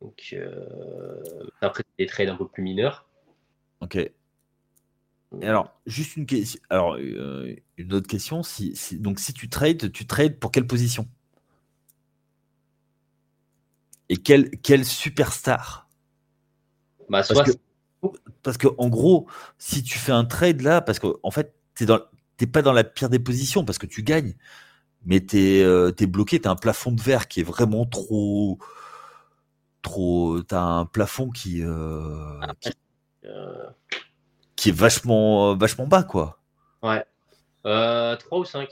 [0.00, 1.22] Donc, euh,
[1.60, 3.06] après, des trades un peu plus mineurs.
[3.80, 3.96] Ok.
[3.96, 4.12] Et
[5.40, 6.60] alors, juste une question.
[6.68, 8.42] Alors, une autre question.
[8.42, 11.08] Si, donc, si tu trades, tu trades pour quelle position?
[14.08, 15.88] Et quel, quel superstar?
[17.08, 17.44] Bah, soit,
[18.42, 19.26] parce que en gros,
[19.58, 22.84] si tu fais un trade là, parce qu'en en fait, tu n'es pas dans la
[22.84, 24.34] pire des positions parce que tu gagnes,
[25.04, 28.58] mais tu es, euh, bloqué, tu as un plafond de verre qui est vraiment trop.
[29.82, 32.54] trop tu as un plafond qui, euh, ah,
[33.24, 33.70] euh.
[34.56, 36.38] qui, est vachement, vachement bas, quoi.
[36.82, 37.04] Ouais.
[37.64, 38.68] 3 ou 5,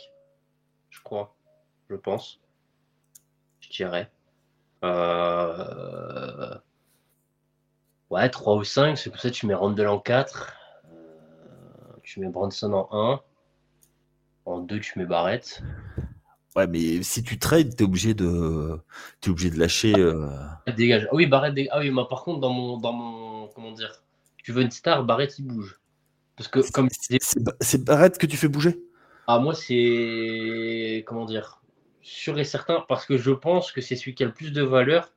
[0.91, 1.35] je crois,
[1.89, 2.41] je pense.
[3.61, 4.11] Je dirais.
[8.11, 10.53] Ouais, 3 ou 5, c'est pour ça que tu mets Randall en 4.
[10.85, 13.21] Euh, tu mets Branson en 1.
[14.47, 15.63] En 2, tu mets Barrett.
[16.57, 18.79] Ouais, mais si tu trades, t'es obligé de,
[19.25, 19.95] es obligé de lâcher.
[19.97, 20.29] Euh...
[20.77, 21.07] Dégage.
[21.11, 21.55] Ah oui, Barrett.
[21.71, 24.03] Ah oui, mais par contre, dans mon, dans mon, comment dire,
[24.43, 25.81] tu veux une star, Barrett il bouge.
[26.37, 28.83] Parce que comme c'est Barrett que tu fais bouger?
[29.27, 31.61] Ah moi c'est comment dire,
[32.01, 34.63] sûr et certain parce que je pense que c'est celui qui a le plus de
[34.63, 35.13] valeur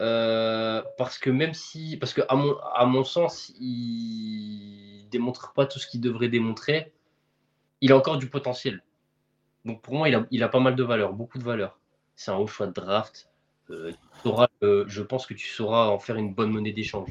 [0.00, 5.66] euh, parce que même si, parce que à mon, à mon sens, il démontre pas
[5.66, 6.92] tout ce qu'il devrait démontrer,
[7.80, 8.82] il a encore du potentiel.
[9.64, 11.78] Donc pour moi, il a, il a pas mal de valeur, beaucoup de valeur.
[12.14, 13.28] C'est un haut choix de draft.
[13.70, 13.92] Euh,
[14.62, 17.10] euh, je pense que tu sauras en faire une bonne monnaie d'échange.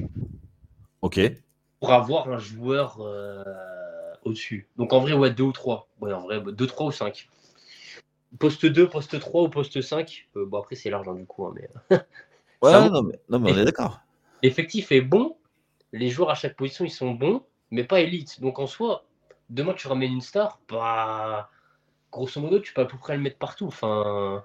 [1.01, 1.19] Ok.
[1.79, 2.99] Pour avoir un joueur
[4.23, 4.67] au-dessus.
[4.77, 5.87] Donc en vrai, ouais, 2 ou 3.
[6.01, 7.29] Ouais, en vrai, 2, 3 ou 5.
[8.37, 10.27] Poste 2, poste 3 ou poste 5.
[10.35, 11.45] bon, après, c'est l'argent du coup.
[11.45, 11.97] Hein, mais...
[12.61, 14.01] Ouais, non, mais, on est d'accord.
[14.43, 15.37] L'effectif est bon,
[15.93, 18.41] les joueurs à chaque position ils sont bons, mais pas élite.
[18.41, 19.05] Donc en soi,
[19.49, 21.49] demain tu ramènes une star, bah
[22.11, 23.67] grosso modo tu peux à peu près le mettre partout.
[23.67, 24.43] Enfin,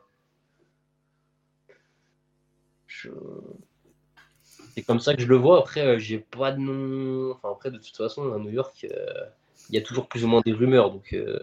[4.75, 5.59] c'est comme ça que je le vois.
[5.59, 7.33] Après, euh, j'ai pas de nom.
[7.33, 8.87] Enfin après, de toute façon, à New York.
[8.91, 9.25] Euh,
[9.71, 10.91] il y a toujours plus ou moins des rumeurs.
[10.91, 11.39] Donc, euh,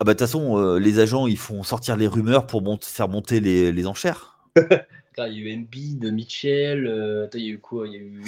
[0.00, 3.38] Ah bah de toute façon, les agents, ils font sortir les rumeurs pour faire monter
[3.38, 4.40] les, les enchères.
[5.18, 6.86] il y a eu de Mitchell.
[6.86, 7.86] Euh, il y a eu quoi?
[7.86, 8.24] Il y a eu...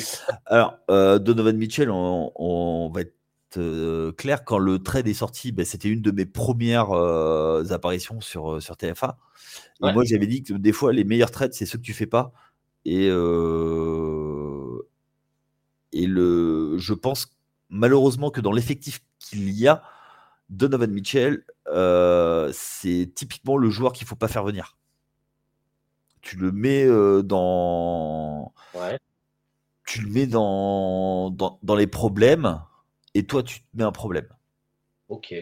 [0.47, 3.15] Alors, euh, Donovan Mitchell, on, va être
[3.59, 6.93] euh, clair, quand le trade est sorti, ben, c'était une de mes premières
[7.73, 9.19] apparitions sur, sur TFA.
[9.83, 12.07] Et moi, j'avais dit que des fois, les meilleurs trades, c'est ceux que tu fais
[12.07, 12.33] pas.
[12.85, 13.07] Et,
[15.93, 17.37] et le, je pense
[17.69, 19.83] malheureusement que dans l'effectif qu'il y a,
[20.51, 21.45] Donovan Mitchell,
[22.53, 24.77] c'est typiquement le joueur qu'il faut pas faire venir.
[26.23, 26.87] Tu le mets
[27.23, 28.53] dans.
[29.87, 32.61] Tu le mets dans, dans, les problèmes
[33.17, 34.29] et toi, tu te mets un problème.
[35.09, 35.35] Ok.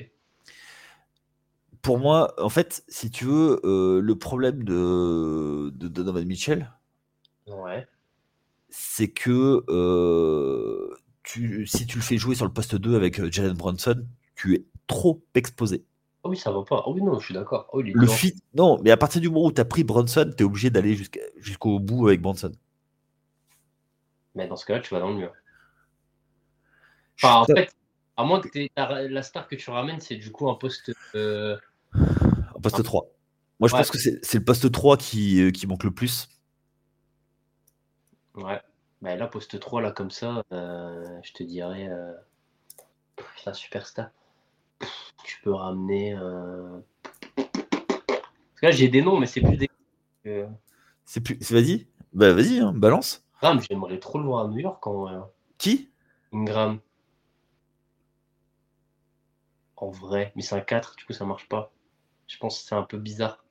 [1.82, 6.72] Pour moi, en fait, si tu veux, le problème de, de Donovan Mitchell,
[7.46, 7.86] ouais.
[8.70, 9.64] c'est que
[11.24, 14.64] tu, si tu le fais jouer sur le poste 2 avec Jalen Brunson, tu es
[14.86, 15.84] trop exposé.
[16.22, 16.82] Ah oui, ça va pas.
[16.86, 17.68] Ah oui, non, je suis d'accord.
[17.72, 20.42] Ah le fit, non, mais à partir du moment où tu as pris Brunson, tu
[20.42, 20.96] es obligé d'aller
[21.36, 22.52] jusqu'au bout avec Brunson.
[24.34, 25.32] Mais dans ce cas-là, tu vas dans le mur.
[27.22, 27.74] Enfin, en fait,
[28.16, 30.92] à moins que la star que tu ramènes, c'est du coup un poste.
[31.14, 31.56] Euh...
[31.94, 33.06] Un poste 3.
[33.60, 36.28] Moi, je pense que c'est le poste 3 qui, euh, qui manque le plus.
[38.34, 38.60] Ouais.
[39.00, 41.88] Bah, là, poste 3, là, comme ça, euh, je te dirais.
[41.88, 42.14] Euh...
[43.36, 44.10] Putain, superstar
[45.24, 46.14] tu peux ramener.
[47.36, 47.46] Parce
[48.60, 49.70] que là, j'ai des noms, mais c'est plus des.
[51.04, 51.38] C'est plus.
[51.50, 53.24] Vas-y, bah, vas-y, hein, balance.
[53.42, 55.90] Ingram, j'aimerais trop le voir à New York en Qui?
[56.32, 56.78] Ingram.
[59.76, 61.72] En vrai, mais c'est un 4, du coup ça marche pas.
[62.26, 63.44] Je pense que c'est un peu bizarre.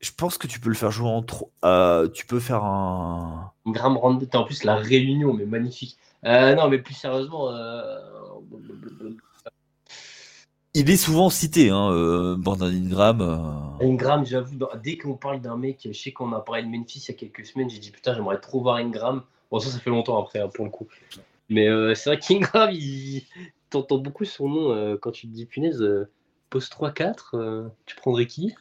[0.00, 1.50] Je pense que tu peux le faire jouer en trop.
[1.64, 3.52] Euh, tu peux faire un.
[3.66, 5.96] Ingram Randall, en plus la réunion, mais magnifique.
[6.24, 7.50] Euh, non, mais plus sérieusement,
[10.76, 13.20] il est souvent cité, hein, euh, Brandon Ingram.
[13.20, 13.86] Euh.
[13.86, 17.12] Ingram, j'avoue, dès qu'on parle d'un mec, je sais qu'on a parlé de Memphis il
[17.12, 19.22] y a quelques semaines, j'ai dit putain, j'aimerais trop voir Ingram.
[19.52, 20.88] Bon, ça, ça fait longtemps après, hein, pour le coup.
[21.48, 23.22] Mais euh, c'est vrai qu'Ingram, il...
[23.82, 25.84] t'entends beaucoup son nom quand tu te dis punaise,
[26.50, 28.54] poste 3-4, tu prendrais qui?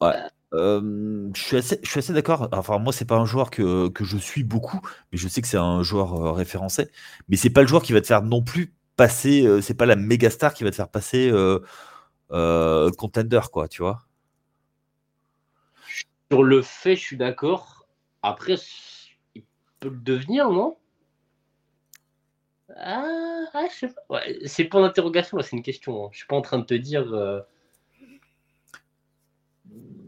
[0.00, 0.14] Ouais.
[0.52, 2.48] je suis assez, je suis assez d'accord.
[2.52, 4.80] Enfin, moi, c'est pas un joueur que, que, je suis beaucoup,
[5.12, 6.88] mais je sais que c'est un joueur référencé.
[7.28, 9.86] Mais c'est pas le joueur qui va te faire non plus passer, euh, c'est pas
[9.86, 11.60] la méga star qui va te faire passer euh,
[12.32, 14.02] euh, contender, quoi, tu vois.
[16.30, 17.86] Sur le fait, je suis d'accord.
[18.22, 18.56] Après,
[19.34, 19.44] il
[19.80, 20.76] peut le devenir, non?
[22.76, 23.66] Ah, ah
[24.44, 26.06] c'est pas d'interrogation, c'est une question.
[26.06, 26.08] Hein.
[26.12, 27.06] Je suis pas en train de te dire.
[27.06, 27.46] moi,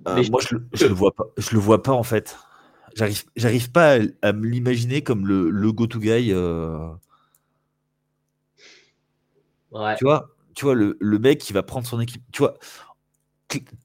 [0.07, 1.25] je, je, le vois pas.
[1.37, 2.39] Je le vois pas en fait.
[2.95, 6.35] J'arrive, j'arrive pas à, me l'imaginer comme le, le go-to guy.
[9.97, 12.23] Tu vois, tu vois le, mec qui va prendre son équipe.
[12.33, 12.59] Tu vois,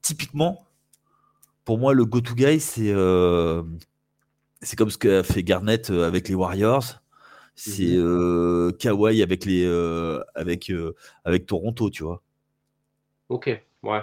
[0.01, 0.65] typiquement,
[1.63, 3.63] pour moi, le go-to guy, c'est euh,
[4.61, 7.01] c'est comme ce qu'a fait Garnett euh, avec les Warriors.
[7.55, 8.03] C'est mhm.
[8.03, 9.65] euh, Kawhi avec les
[10.35, 10.71] avec
[11.23, 12.21] avec Toronto, tu vois.
[13.29, 13.49] Ok,
[13.83, 14.01] ouais,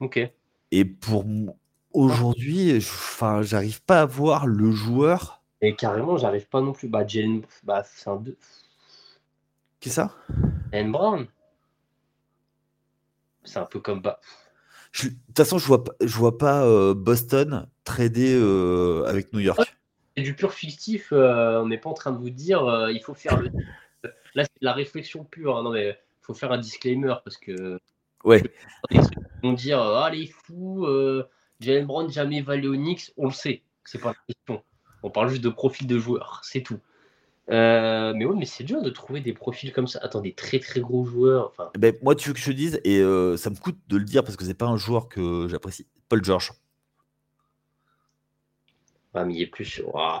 [0.00, 0.30] ok.
[0.72, 1.24] Et pour
[1.92, 5.42] aujourd'hui, enfin, j'arrive pas à voir le joueur.
[5.60, 6.88] Et carrément, j'arrive pas non plus.
[6.88, 8.36] Bah, Jalen, bah, c'est un deux.
[9.80, 10.14] Qui ça?
[10.72, 10.92] N.
[10.92, 11.26] Brown.
[13.44, 14.00] C'est un peu comme.
[14.00, 14.20] Bah...
[15.02, 19.60] De toute façon, je vois, je vois pas euh, Boston trader euh, avec New York.
[20.20, 21.12] C'est du pur fictif.
[21.12, 23.50] Euh, on n'est pas en train de vous dire il faut faire le.
[24.34, 25.56] Là, c'est de la réflexion pure.
[25.56, 25.62] Hein.
[25.62, 27.80] Non, mais il faut faire un disclaimer parce que.
[28.24, 28.42] Ouais.
[28.90, 29.00] Ils
[29.42, 30.86] vont dire ah, les fous,
[31.60, 33.12] Jalen Brown jamais valé au Knicks.
[33.16, 33.62] On le sait.
[33.84, 34.62] C'est pas la question.
[35.02, 36.40] On parle juste de profil de joueur.
[36.44, 36.80] C'est tout.
[37.50, 39.98] Euh, mais ouais, mais c'est dur de trouver des profils comme ça.
[40.02, 41.48] Attends, des très très gros joueurs.
[41.48, 41.70] Enfin...
[41.74, 43.96] Eh ben, moi, tu veux que je te dise, et euh, ça me coûte de
[43.96, 45.86] le dire parce que c'est pas un joueur que j'apprécie.
[46.08, 46.52] Paul George.
[49.14, 49.82] Ah, mais il est plus.
[49.94, 50.20] Ah,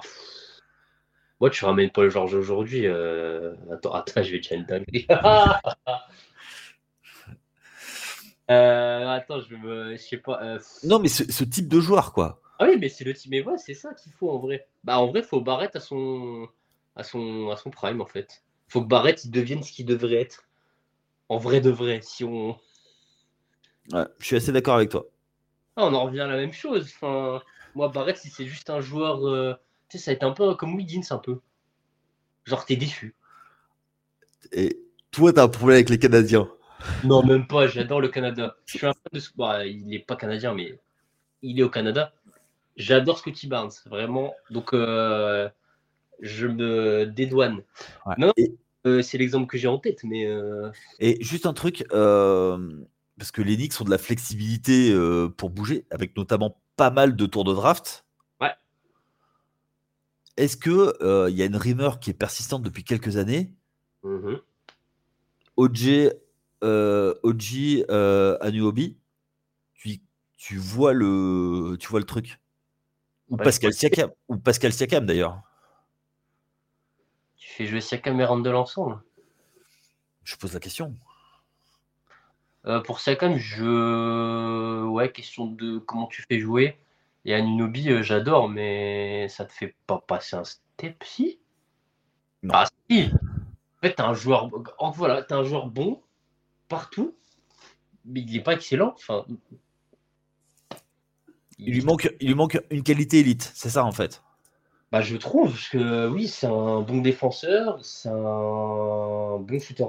[1.40, 2.86] moi, tu ramènes Paul George aujourd'hui.
[2.86, 3.54] Euh...
[3.72, 4.66] Attends, attends, je vais déjà le
[8.50, 9.92] euh, attends, je me.
[9.92, 10.42] Je sais pas.
[10.42, 12.42] Euh, non, mais ce, ce, type de joueur, quoi.
[12.58, 13.30] Ah oui, mais c'est le type.
[13.30, 14.68] Mais ouais, c'est ça qu'il faut en vrai.
[14.84, 16.46] Bah, en vrai, il faut Barrett à son
[16.96, 18.42] à son, à son prime, en fait.
[18.68, 20.44] faut que Barrett il devienne ce qu'il devrait être.
[21.28, 22.58] En vrai de vrai, si on.
[23.92, 25.06] Ouais, je suis assez d'accord avec toi.
[25.76, 26.92] Ah, on en revient à la même chose.
[26.96, 27.40] Enfin,
[27.74, 29.26] moi, Barrett, si c'est juste un joueur.
[29.26, 29.54] Euh,
[29.88, 31.40] tu sais, ça va être un peu comme Wiggins, un peu.
[32.44, 33.14] Genre, t'es déçu.
[34.52, 36.48] Et toi, t'as un problème avec les Canadiens
[37.04, 37.66] Non, même pas.
[37.66, 38.56] J'adore le Canada.
[38.66, 39.20] Je suis un fan de.
[39.36, 40.78] Bah, il n'est pas canadien, mais
[41.42, 42.12] il est au Canada.
[42.76, 44.34] J'adore Scotty Barnes, vraiment.
[44.50, 45.48] Donc, euh,
[46.20, 47.62] je me dédouane.
[48.16, 48.32] Non,
[48.86, 50.26] euh, c'est l'exemple que j'ai en tête, mais.
[50.98, 54.96] Et juste un truc, parce que les Knicks ont de la flexibilité
[55.36, 58.06] pour bouger, avec notamment pas mal de tours de draft.
[58.40, 58.54] Ouais.
[60.36, 63.52] Est-ce que il y a une rumeur qui est persistante depuis quelques années?
[64.02, 64.36] Mm
[65.56, 66.14] OG,
[66.62, 67.84] OG
[68.40, 68.96] Anuobi,
[69.74, 70.00] tu,
[70.38, 72.40] tu vois le, tu vois le truc?
[73.28, 75.42] Ou Pascal Siakam, ou Pascal Siakam d'ailleurs
[77.60, 79.02] fais jouer Siakam et Randall ensemble
[80.24, 80.94] Je pose la question.
[82.66, 84.84] Euh, pour Siakam, je.
[84.86, 86.76] Ouais, question de comment tu fais jouer.
[87.24, 91.38] Et Anunobi, euh, j'adore, mais ça te fait pas passer un step, si?
[92.48, 94.50] Ah, si En fait, t'as un joueur.
[94.94, 96.00] voilà, un joueur bon
[96.68, 97.14] partout,
[98.04, 98.94] mais il n'est pas excellent.
[98.96, 99.24] Enfin.
[101.58, 104.22] Il lui manque, il lui manque une qualité élite, c'est ça en fait.
[104.90, 109.84] Bah, je trouve que oui, c'est un bon défenseur, c'est un bon shooter.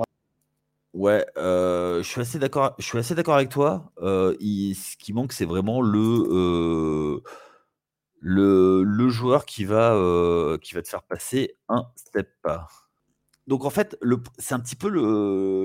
[0.94, 2.76] Ouais, euh, je suis assez d'accord.
[2.78, 3.92] Je suis assez d'accord avec toi.
[4.02, 7.22] Euh, ce qui manque, c'est vraiment le,
[8.22, 9.92] euh, le joueur qui va
[10.62, 12.30] qui va te faire passer un step.
[13.48, 13.98] Donc en fait,
[14.38, 14.90] c'est un petit peu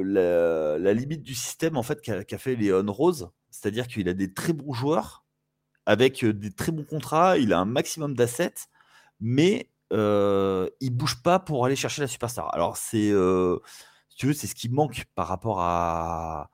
[0.05, 4.53] la, limite du système en fait qu'a fait Léon Rose, c'est-à-dire qu'il a des très
[4.53, 5.24] bons joueurs
[5.87, 8.68] avec des très bons contrats, il a un maximum d'assets,
[9.20, 12.53] mais euh, il bouge pas pour aller chercher la superstar.
[12.55, 13.12] Alors c'est,
[14.17, 16.51] tu veux, c'est ce qui manque par rapport à,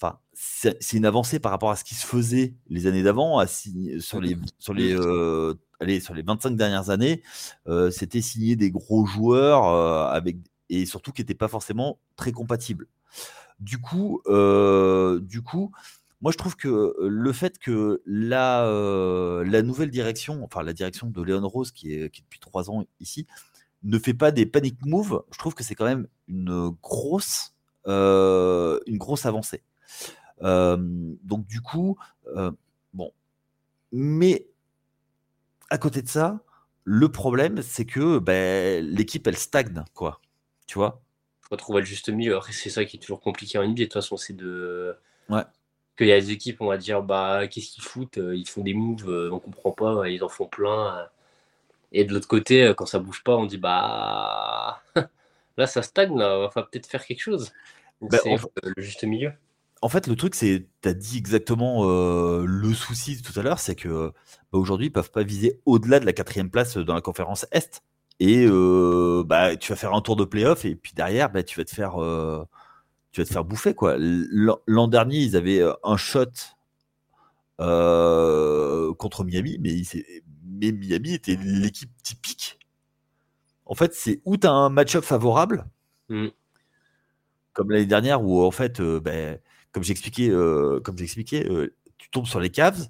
[0.00, 4.20] enfin, c'est une avancée par rapport à ce qui se faisait les années d'avant, sur
[4.20, 7.22] les sur les euh, allez, sur les 25 dernières années,
[7.66, 9.66] euh, c'était signer des gros joueurs
[10.10, 10.38] avec
[10.70, 12.86] et surtout qui n'étaient pas forcément très compatibles.
[13.60, 15.72] Du coup, du coup,
[16.20, 18.64] moi, je trouve que le fait que la,
[19.44, 22.70] la nouvelle direction, enfin la direction de Léon Rose, qui est, qui est depuis trois
[22.70, 23.26] ans ici,
[23.82, 27.54] ne fait pas des panic moves, je trouve que c'est quand même une grosse,
[27.86, 29.62] une grosse avancée.
[30.40, 31.98] donc du coup,
[32.92, 33.12] bon,
[33.92, 34.46] mais
[35.70, 36.40] à côté de ça,
[36.84, 40.20] le problème, c'est que ben, l'équipe, elle stagne, quoi.
[40.66, 41.02] Tu vois?
[41.42, 42.38] Faut trouver le juste milieu.
[42.50, 43.74] c'est ça qui est toujours compliqué en NBA.
[43.74, 44.96] De toute façon, c'est de.
[45.28, 45.44] Ouais
[45.98, 48.18] qu'il y a des équipes, on va dire, bah, qu'est-ce qu'ils foutent?
[48.18, 51.08] Euh, Ils font des moves, euh, on comprend pas, ils en font plein.
[51.92, 52.00] Euh.
[52.00, 54.82] Et de l'autre côté, quand ça bouge pas, on dit, bah,
[55.56, 57.52] là, ça stagne, là, va peut-être faire quelque chose.
[58.00, 59.32] Bah, c'est le juste milieu.
[59.80, 63.76] En fait, le truc, c'est, tu as dit exactement le souci tout à l'heure, c'est
[63.76, 64.12] que
[64.52, 67.82] bah, aujourd'hui, ils peuvent pas viser au-delà de la quatrième place dans la conférence Est.
[68.20, 68.46] Et
[69.24, 71.74] bah, tu vas faire un tour de playoff, et puis derrière, bah, tu vas te
[71.74, 71.98] faire
[73.12, 73.96] tu vas te faire bouffer quoi.
[73.98, 76.26] L'an dernier, ils avaient euh, un shot
[77.60, 79.82] euh, contre Miami, mais,
[80.60, 82.58] mais, Miami était l'équipe typique.
[83.66, 85.66] En fait, c'est où tu as un match-up favorable,
[86.08, 86.28] mm.
[87.52, 89.38] comme l'année dernière, où en fait, euh, ben,
[89.72, 90.30] comme j'expliquais,
[90.82, 91.46] comme j'expliquais,
[91.98, 92.88] tu tombes sur les Cavs,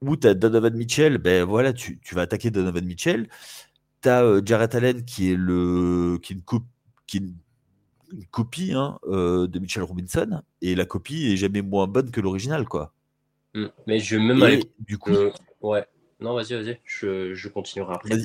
[0.00, 3.28] où tu as Donovan Mitchell, ben voilà, tu, vas attaquer Donovan Mitchell.
[4.02, 6.42] Tu as Jarrett Allen qui est le qui est une,
[7.06, 11.86] qui est une copie hein, euh, de Mitchell Robinson et la copie est jamais moins
[11.86, 12.92] bonne que l'original quoi.
[13.54, 13.66] Mm.
[13.86, 15.84] Mais je vais même aller du coup euh, ouais.
[16.24, 18.16] Non, vas-y, vas-y, je, je, continuerai après.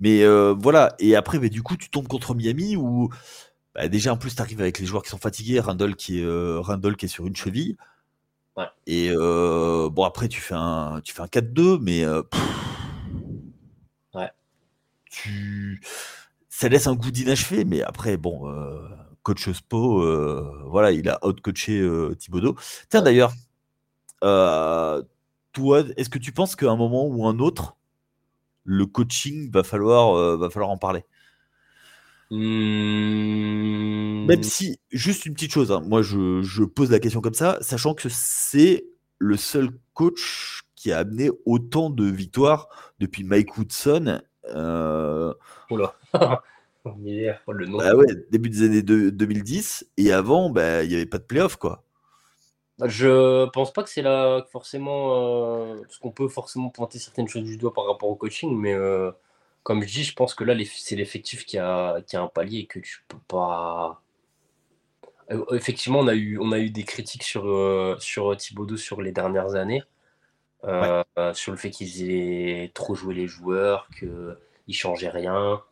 [0.00, 3.10] Mais euh, voilà, et après, mais du coup, tu tombes contre Miami où
[3.74, 6.58] bah, déjà en plus, tu arrives avec les joueurs qui sont fatigués, Randall qui est,
[6.58, 7.76] Randall qui est sur une cheville.
[8.56, 8.66] Ouais.
[8.86, 12.06] Et bon, après, tu fais un, tu fais un 4-2, mais.
[14.14, 14.30] ouais.
[15.10, 15.80] Tu
[16.60, 18.86] ça laisse un goût d'inachevé, mais après, bon, euh,
[19.22, 22.54] coach Spo, euh, voilà, il a out-coaché euh, Thibodeau.
[22.90, 23.32] Tiens, d'ailleurs,
[25.52, 27.76] toi, est-ce que tu penses qu'à un moment ou un autre,
[28.64, 31.04] le coaching va falloir, va falloir en parler?
[32.30, 34.26] Mmh.
[34.26, 37.94] Même si, juste une petite chose, hein, moi je, pose la question comme ça, sachant
[37.94, 38.84] que c'est
[39.18, 42.68] le seul coach qui a amené autant de victoires
[43.00, 44.20] depuis Mike Woodson.
[45.70, 45.96] Oula.
[46.84, 47.78] le nom.
[47.78, 51.56] Bah ouais, début des années 2010, et avant, bah, il n'y avait pas de playoff,
[51.56, 51.84] quoi.
[52.80, 55.14] Bah, je pense pas que c'est là forcément.
[55.14, 58.72] Euh, parce qu'on peut forcément pointer certaines choses du doigt par rapport au coaching, mais
[58.72, 59.12] euh,
[59.62, 62.60] comme je dis, je pense que là, c'est l'effectif qui a, qui a un palier
[62.60, 64.02] et que tu peux pas.
[65.30, 67.44] Euh, effectivement, on a eu, on a eu des critiques sur,
[68.00, 69.82] sur Thibaudot sur les dernières années,
[71.34, 75.62] sur le fait qu'ils aient trop joué les joueurs, qu'ils ne changeaient rien.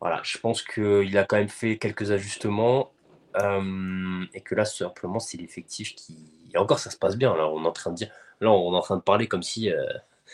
[0.00, 2.92] Voilà, je pense qu'il a quand même fait quelques ajustements
[3.36, 6.16] euh, et que là, simplement, c'est l'effectif qui.
[6.52, 7.36] Et encore, ça se passe bien.
[7.36, 8.10] Là, on est en train de dire,
[8.40, 9.84] là, on est en train de parler comme si euh,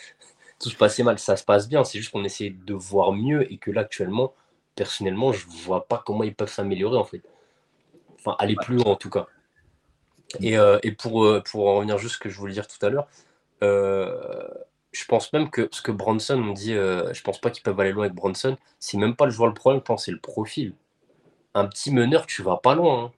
[0.59, 1.19] tout se passait mal.
[1.19, 1.83] Ça se passe bien.
[1.83, 4.33] C'est juste qu'on essaie de voir mieux et que là, actuellement,
[4.75, 7.21] personnellement, je vois pas comment ils peuvent s'améliorer en fait.
[8.15, 9.27] Enfin, aller plus loin en tout cas.
[10.41, 12.89] Et, euh, et pour, pour en revenir juste ce que je voulais dire tout à
[12.89, 13.07] l'heure,
[13.61, 17.91] je pense même que ce que Bronson, on dit, je pense pas qu'ils peuvent aller
[17.91, 18.57] loin avec Bronson.
[18.79, 20.73] C'est même pas le joueur le problème, je pense c'est le profil.
[21.57, 23.11] Un petit meneur, tu vas pas loin.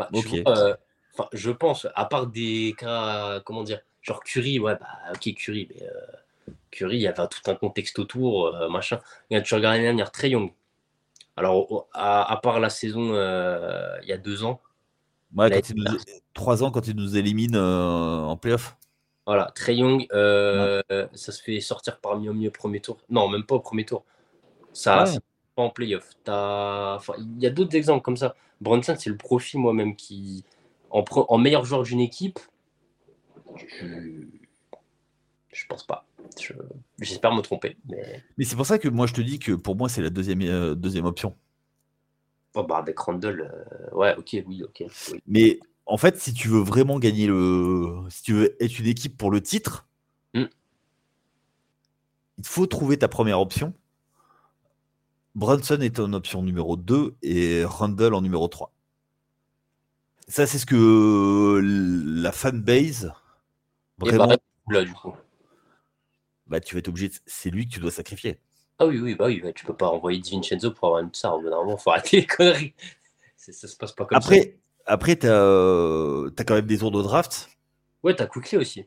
[0.00, 0.06] Hein.
[0.46, 0.74] Euh,
[1.32, 5.82] je pense, à part des cas, comment dire, genre Curry, ouais, bah ok, Curry, mais
[5.82, 9.00] euh, Curry, il y avait tout un contexte autour, machin.
[9.30, 10.52] Et tu regardes l'année dernière, très young.
[11.36, 14.60] Alors, à, part la saison euh, il y a deux ans.
[16.34, 18.76] trois ans quand il nous élimine euh, en playoff.
[19.24, 20.82] Voilà, Trey Young, euh,
[21.14, 22.98] ça se fait sortir parmi au mieux premier tour.
[23.08, 24.04] Non, même pas au premier tour.
[24.72, 25.04] Ça,
[25.54, 26.10] pas en playoff.
[26.26, 28.34] Il y a d'autres exemples comme ça.
[28.60, 30.44] Bronson, c'est le profil moi-même qui,
[30.90, 32.38] en, en meilleur joueur d'une équipe,
[33.56, 33.86] je...
[35.52, 36.06] je pense pas.
[37.00, 37.76] J'espère me tromper.
[37.88, 40.10] Mais, mais c'est pour ça que moi je te dis que pour moi c'est la
[40.10, 41.36] deuxième, euh, deuxième option.
[42.54, 44.84] Oh bah avec Randall, euh, ouais, ok, oui, ok.
[45.26, 48.04] Mais en fait, si tu veux vraiment gagner le.
[48.08, 49.86] Si tu veux être une équipe pour le titre,
[50.34, 50.44] hmm.
[52.38, 53.74] il faut trouver ta première option.
[55.34, 58.72] Brunson est en option numéro 2 et Randall en numéro 3.
[60.28, 63.12] Ça, c'est ce que la fanbase.
[63.98, 64.36] Vraiment, bah,
[64.70, 65.14] là, du coup.
[66.46, 68.38] Bah, tu vas être obligé, c'est lui que tu dois sacrifier.
[68.78, 71.12] Ah oui, oui, bah oui, bah, tu peux pas envoyer Di Vincenzo pour avoir une
[71.14, 71.28] ça.
[71.28, 72.74] Normalement, il faut arrêter les conneries.
[73.36, 74.48] Ça se passe pas comme après, ça.
[74.86, 77.48] Après, tu as, euh, quand même des tours de draft.
[78.02, 78.86] Ouais, tu as Quickly aussi.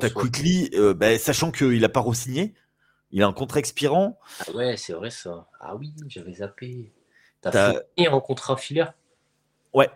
[0.00, 2.54] Tu as Quickly, euh, bah, sachant qu'il a pas re-signé,
[3.12, 4.18] il a un contrat expirant.
[4.40, 5.48] Ah ouais, c'est vrai ça.
[5.60, 6.92] Ah oui, j'avais zappé.
[7.42, 7.82] Tu as, as...
[7.98, 8.94] un contrat filaire?
[9.72, 9.90] Ouais.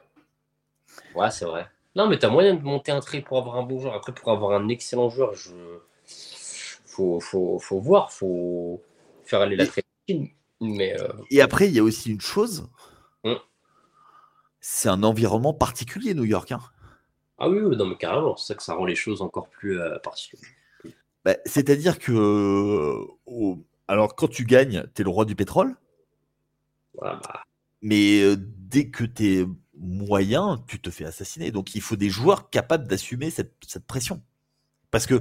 [1.14, 1.66] Ouais, c'est vrai.
[1.96, 3.94] Non, mais tu as moyen de monter un trait pour avoir un bon joueur.
[3.94, 5.52] Après, pour avoir un excellent joueur, je
[6.84, 8.82] faut, faut, faut voir, faut
[9.24, 9.64] faire aller la
[10.08, 12.68] et, Mais euh, Et après, il y a aussi une chose.
[13.24, 13.38] Hum.
[14.60, 16.52] C'est un environnement particulier, New York.
[16.52, 16.60] Hein.
[17.38, 19.98] Ah oui, non, mais carrément, c'est ça que ça rend les choses encore plus euh,
[19.98, 20.48] particulières.
[21.24, 23.54] Bah, c'est-à-dire que, euh,
[23.88, 25.76] alors, quand tu gagnes, tu es le roi du pétrole?
[27.00, 27.20] Bah.
[27.82, 29.46] Mais dès que tu es
[29.76, 31.50] moyen, tu te fais assassiner.
[31.50, 34.22] Donc, il faut des joueurs capables d'assumer cette, cette pression.
[34.90, 35.20] Parce que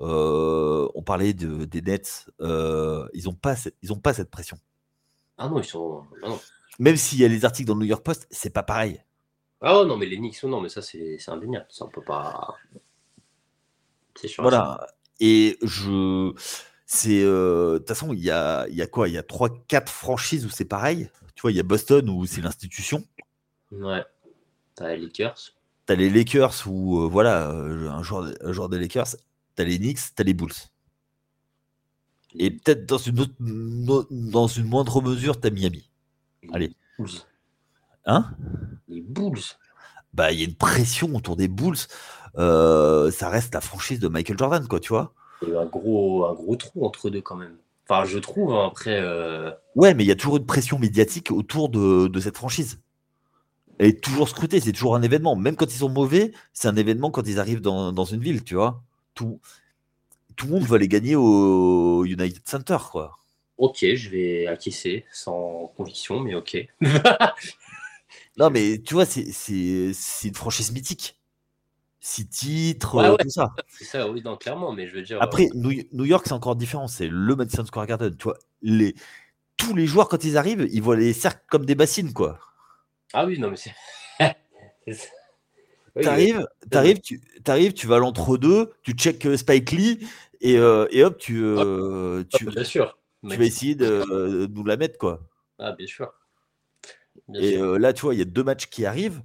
[0.00, 4.58] euh, on parlait des Nets, euh, ils n'ont pas, cette, pas cette pression.
[5.38, 6.04] Ah non, ils sont.
[6.22, 6.36] Ah
[6.78, 9.02] Même s'il y a les articles dans le New York Post, c'est pas pareil.
[9.60, 11.66] Ah non, mais les Knicks, non, mais ça c'est indéniable.
[11.70, 12.54] Ça on peut pas.
[14.14, 14.42] C'est sûr.
[14.42, 14.86] Voilà.
[15.20, 16.32] Et je.
[16.86, 17.22] C'est.
[17.22, 19.08] Euh, de toute façon, il y a, y a quoi?
[19.08, 21.10] Il y a 3-4 franchises où c'est pareil.
[21.34, 23.04] Tu vois, il y a Boston où c'est l'institution.
[23.70, 24.04] Ouais.
[24.74, 25.54] T'as les Lakers.
[25.86, 29.16] T'as les Lakers où, voilà, un joueur, un joueur des Lakers
[29.58, 30.52] t'as les Knicks, t'as les Bulls.
[32.34, 33.34] Et peut-être dans une autre,
[34.10, 35.90] dans une moindre mesure, t'as Miami.
[36.52, 36.76] Allez.
[38.06, 38.30] Hein?
[38.86, 39.40] Les Bulls.
[40.14, 41.76] Bah, il y a une pression autour des Bulls.
[42.36, 45.12] Euh, ça reste la franchise de Michael Jordan, quoi, tu vois.
[45.42, 47.56] Il y a un gros, un gros trou entre deux quand même.
[47.88, 48.98] Enfin, je trouve, hein, après.
[49.00, 52.80] Euh, ouais, mais il y a toujours une pression médiatique autour de, cette franchise.
[53.78, 55.36] Elle est toujours scrutée, c'est toujours un événement.
[55.36, 58.42] Même quand ils sont mauvais, c'est un événement quand ils arrivent dans, dans une ville,
[58.42, 58.82] tu vois
[59.18, 59.40] tout,
[60.36, 63.18] tout le monde va les gagner au United Center, quoi.
[63.56, 66.56] Ok, je vais acquiescer sans conviction, mais ok.
[68.38, 69.24] non, mais tu vois, c'est
[70.24, 71.16] une franchise mythique.
[72.00, 73.52] Six titres, euh, tout ça.
[73.68, 75.20] C'est ça, oui, clairement, mais je veux dire.
[75.20, 76.86] Après, euh, New York, c'est encore différent.
[76.86, 78.16] C'est le Madison Square Garden.
[78.16, 78.94] Tu vois, les,
[79.56, 82.38] tous les joueurs, quand ils arrivent, ils voient les cercles comme des bassines, quoi.
[83.12, 83.74] Ah oui, non, mais c'est.
[86.02, 90.06] T'arrives, t'arrives, tu, arrives, tu vas à l'entre-deux, tu check euh, Spike Lee
[90.40, 92.96] et, euh, et hop, tu, euh, tu, bien sûr.
[93.28, 95.20] tu vas essayer de, nous la mettre, quoi.
[95.58, 96.12] Ah, bien sûr.
[97.34, 99.22] Et là, tu vois, il y a deux matchs qui arrivent.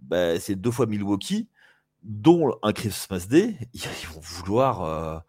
[0.00, 1.48] Bah, c'est deux fois Milwaukee,
[2.02, 3.56] dont un Christmas Day.
[3.74, 5.24] Ils vont vouloir,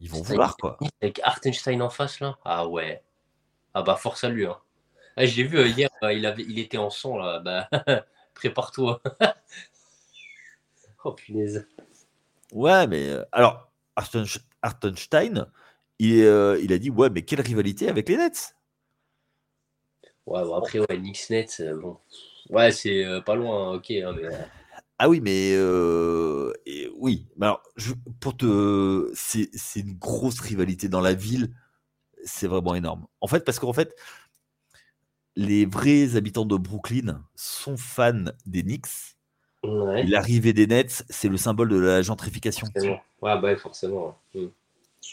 [0.00, 0.78] ils vont vouloir quoi.
[1.02, 2.38] Avec Artenstein en face là.
[2.44, 3.02] Ah ouais.
[3.74, 4.46] Ah bah force à lui.
[4.46, 4.56] Hein.
[5.16, 7.40] Ah, j'ai vu hier, il avait, il était en son là.
[7.40, 7.68] Bah,
[8.34, 9.02] prépare-toi.
[11.04, 11.66] oh punaise.
[12.52, 13.70] Ouais, mais euh, alors,
[14.62, 15.46] Artenstein,
[15.98, 18.56] il, euh, il a dit Ouais, mais quelle rivalité avec les Nets
[20.30, 21.98] Ouais, bon, après, ouais, Knicks Nets, euh, bon.
[22.48, 23.90] Ouais, c'est pas loin, ok.
[23.90, 24.28] Hein, mais...
[24.98, 25.56] Ah oui, mais
[26.96, 27.26] oui.
[27.36, 31.54] Mais alors, je, pour te, c'est une grosse rivalité dans la ville.
[32.24, 33.06] C'est vraiment énorme.
[33.20, 33.94] En fait, parce qu'en fait,
[35.36, 39.16] les vrais habitants de Brooklyn sont fans des Knicks.
[39.62, 42.66] L'arrivée des Nets, c'est le symbole de la gentrification.
[42.76, 44.18] Ouais, bah, forcément.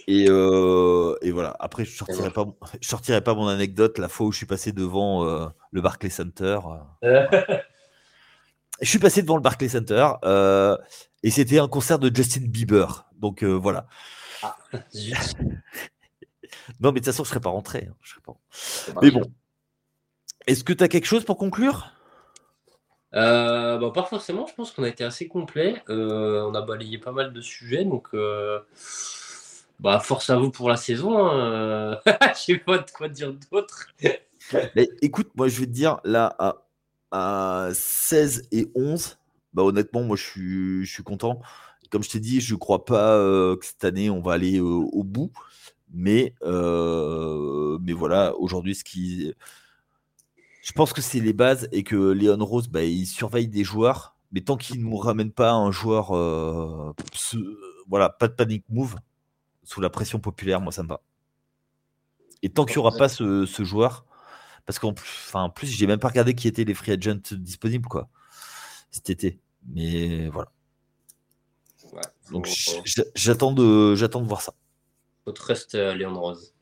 [0.09, 1.55] Euh, et, voilà.
[1.59, 2.45] Après, je sortirai pas,
[2.81, 6.09] je sortirai pas mon anecdote la fois où je suis passé devant euh, le Barclay
[6.09, 6.59] Center.
[7.01, 7.61] je
[8.81, 10.77] suis passé devant le Barclay Center euh,
[11.23, 13.05] et c'était un concert de Justin Bieber.
[13.15, 13.87] Donc voilà.
[14.43, 14.81] Ah, non,
[16.91, 17.87] mais de toute façon, je serais pas rentré.
[17.89, 17.95] Hein.
[18.01, 18.37] Je serais pas...
[19.01, 19.23] Mais bon.
[20.47, 21.91] Est-ce que tu as quelque chose pour conclure?
[23.13, 25.81] Euh, bah, Pas forcément, je pense qu'on a été assez complet.
[25.89, 28.59] Euh, on a balayé pas mal de sujets, donc euh,
[29.79, 31.17] bah, force à vous pour la saison.
[31.17, 31.99] Hein.
[32.05, 33.87] Je sais pas de quoi dire d'autre.
[35.01, 36.35] écoute, moi je vais te dire, là,
[37.11, 39.17] à, 16 et 11,
[39.53, 41.41] bah, honnêtement, moi je suis, je suis content.
[41.89, 44.59] Comme je t'ai dit, je ne crois pas euh, que cette année on va aller
[44.59, 45.31] au bout.
[45.93, 49.33] Mais, euh, mais voilà, aujourd'hui, ce qui.
[50.61, 54.15] Je pense que c'est les bases et que Léon Rose, bah, il surveille des joueurs.
[54.33, 56.93] Mais tant qu'il ne nous ramène pas un joueur, euh,
[57.87, 58.95] voilà, pas de panic move
[59.67, 61.01] sous la pression populaire, moi ça me va.
[62.41, 64.05] Et tant qu'il n'y aura pas ce, joueur,
[64.65, 67.87] parce qu'en plus, enfin, plus, j'ai même pas regardé qui étaient les free agents disponibles
[67.87, 68.09] quoi
[68.91, 69.39] cet été.
[69.67, 70.51] Mais voilà.
[72.31, 72.47] Donc
[73.15, 74.53] j'attends de, j'attends de voir ça.
[75.25, 76.53] Au trust euh, Léon Rose.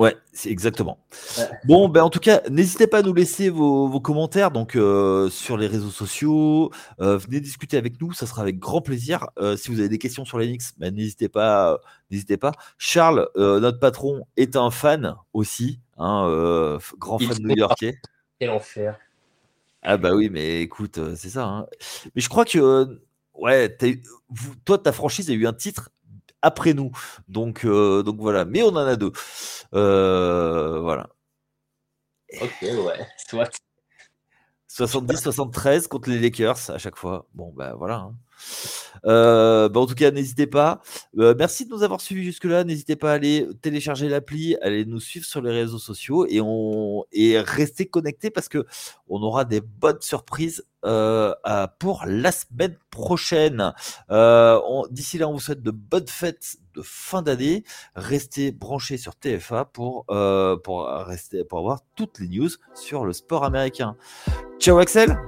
[0.00, 0.98] Ouais, c'est exactement.
[1.64, 5.58] Bon, ben en tout cas, n'hésitez pas à nous laisser vos, commentaires donc euh, sur
[5.58, 6.70] les réseaux sociaux.
[7.00, 9.26] Euh, venez discuter avec nous, ça sera avec grand plaisir.
[9.58, 11.78] si vous avez des questions sur Linux, ben, n'hésitez pas,
[12.10, 12.52] n'hésitez pas.
[12.78, 18.00] Charles, notre patron, est un fan aussi, hein, grand fan new-yorkais.
[18.38, 18.98] Quel enfer.
[19.82, 21.44] Ah bah oui, mais écoute, c'est ça.
[21.44, 21.66] Hein.
[22.14, 23.02] Mais je crois que
[23.34, 23.76] ouais,
[24.64, 25.90] toi, ta franchise a eu un titre
[26.42, 26.92] après nous.
[27.28, 28.44] Donc, euh, donc voilà.
[28.44, 29.12] Mais on en a deux.
[29.74, 31.08] Euh, voilà.
[32.40, 33.06] Ok, ouais.
[33.28, 33.50] Soit.
[34.70, 37.26] 70-73 contre les Lakers à chaque fois.
[37.34, 37.96] Bon, ben voilà.
[37.96, 38.14] Hein.
[39.06, 40.80] Euh, bah, en tout cas, n'hésitez pas.
[41.18, 42.64] Euh, merci de nous avoir suivis jusque-là.
[42.64, 47.04] N'hésitez pas à aller télécharger l'appli, aller nous suivre sur les réseaux sociaux et, on,
[47.12, 48.64] et rester connectés parce que
[49.08, 51.34] on aura des bonnes surprises euh,
[51.78, 53.72] pour la semaine prochaine.
[54.90, 57.64] D'ici là, on vous souhaite de bonnes fêtes de fin d'année.
[57.94, 60.06] Restez branchés sur TFA pour,
[60.64, 63.96] pour, rester, pour avoir toutes les news sur le sport américain.
[64.58, 65.18] Ciao Axel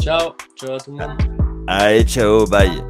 [0.00, 2.82] Ciao, ciao à tout le monde Allez, ciao, bye.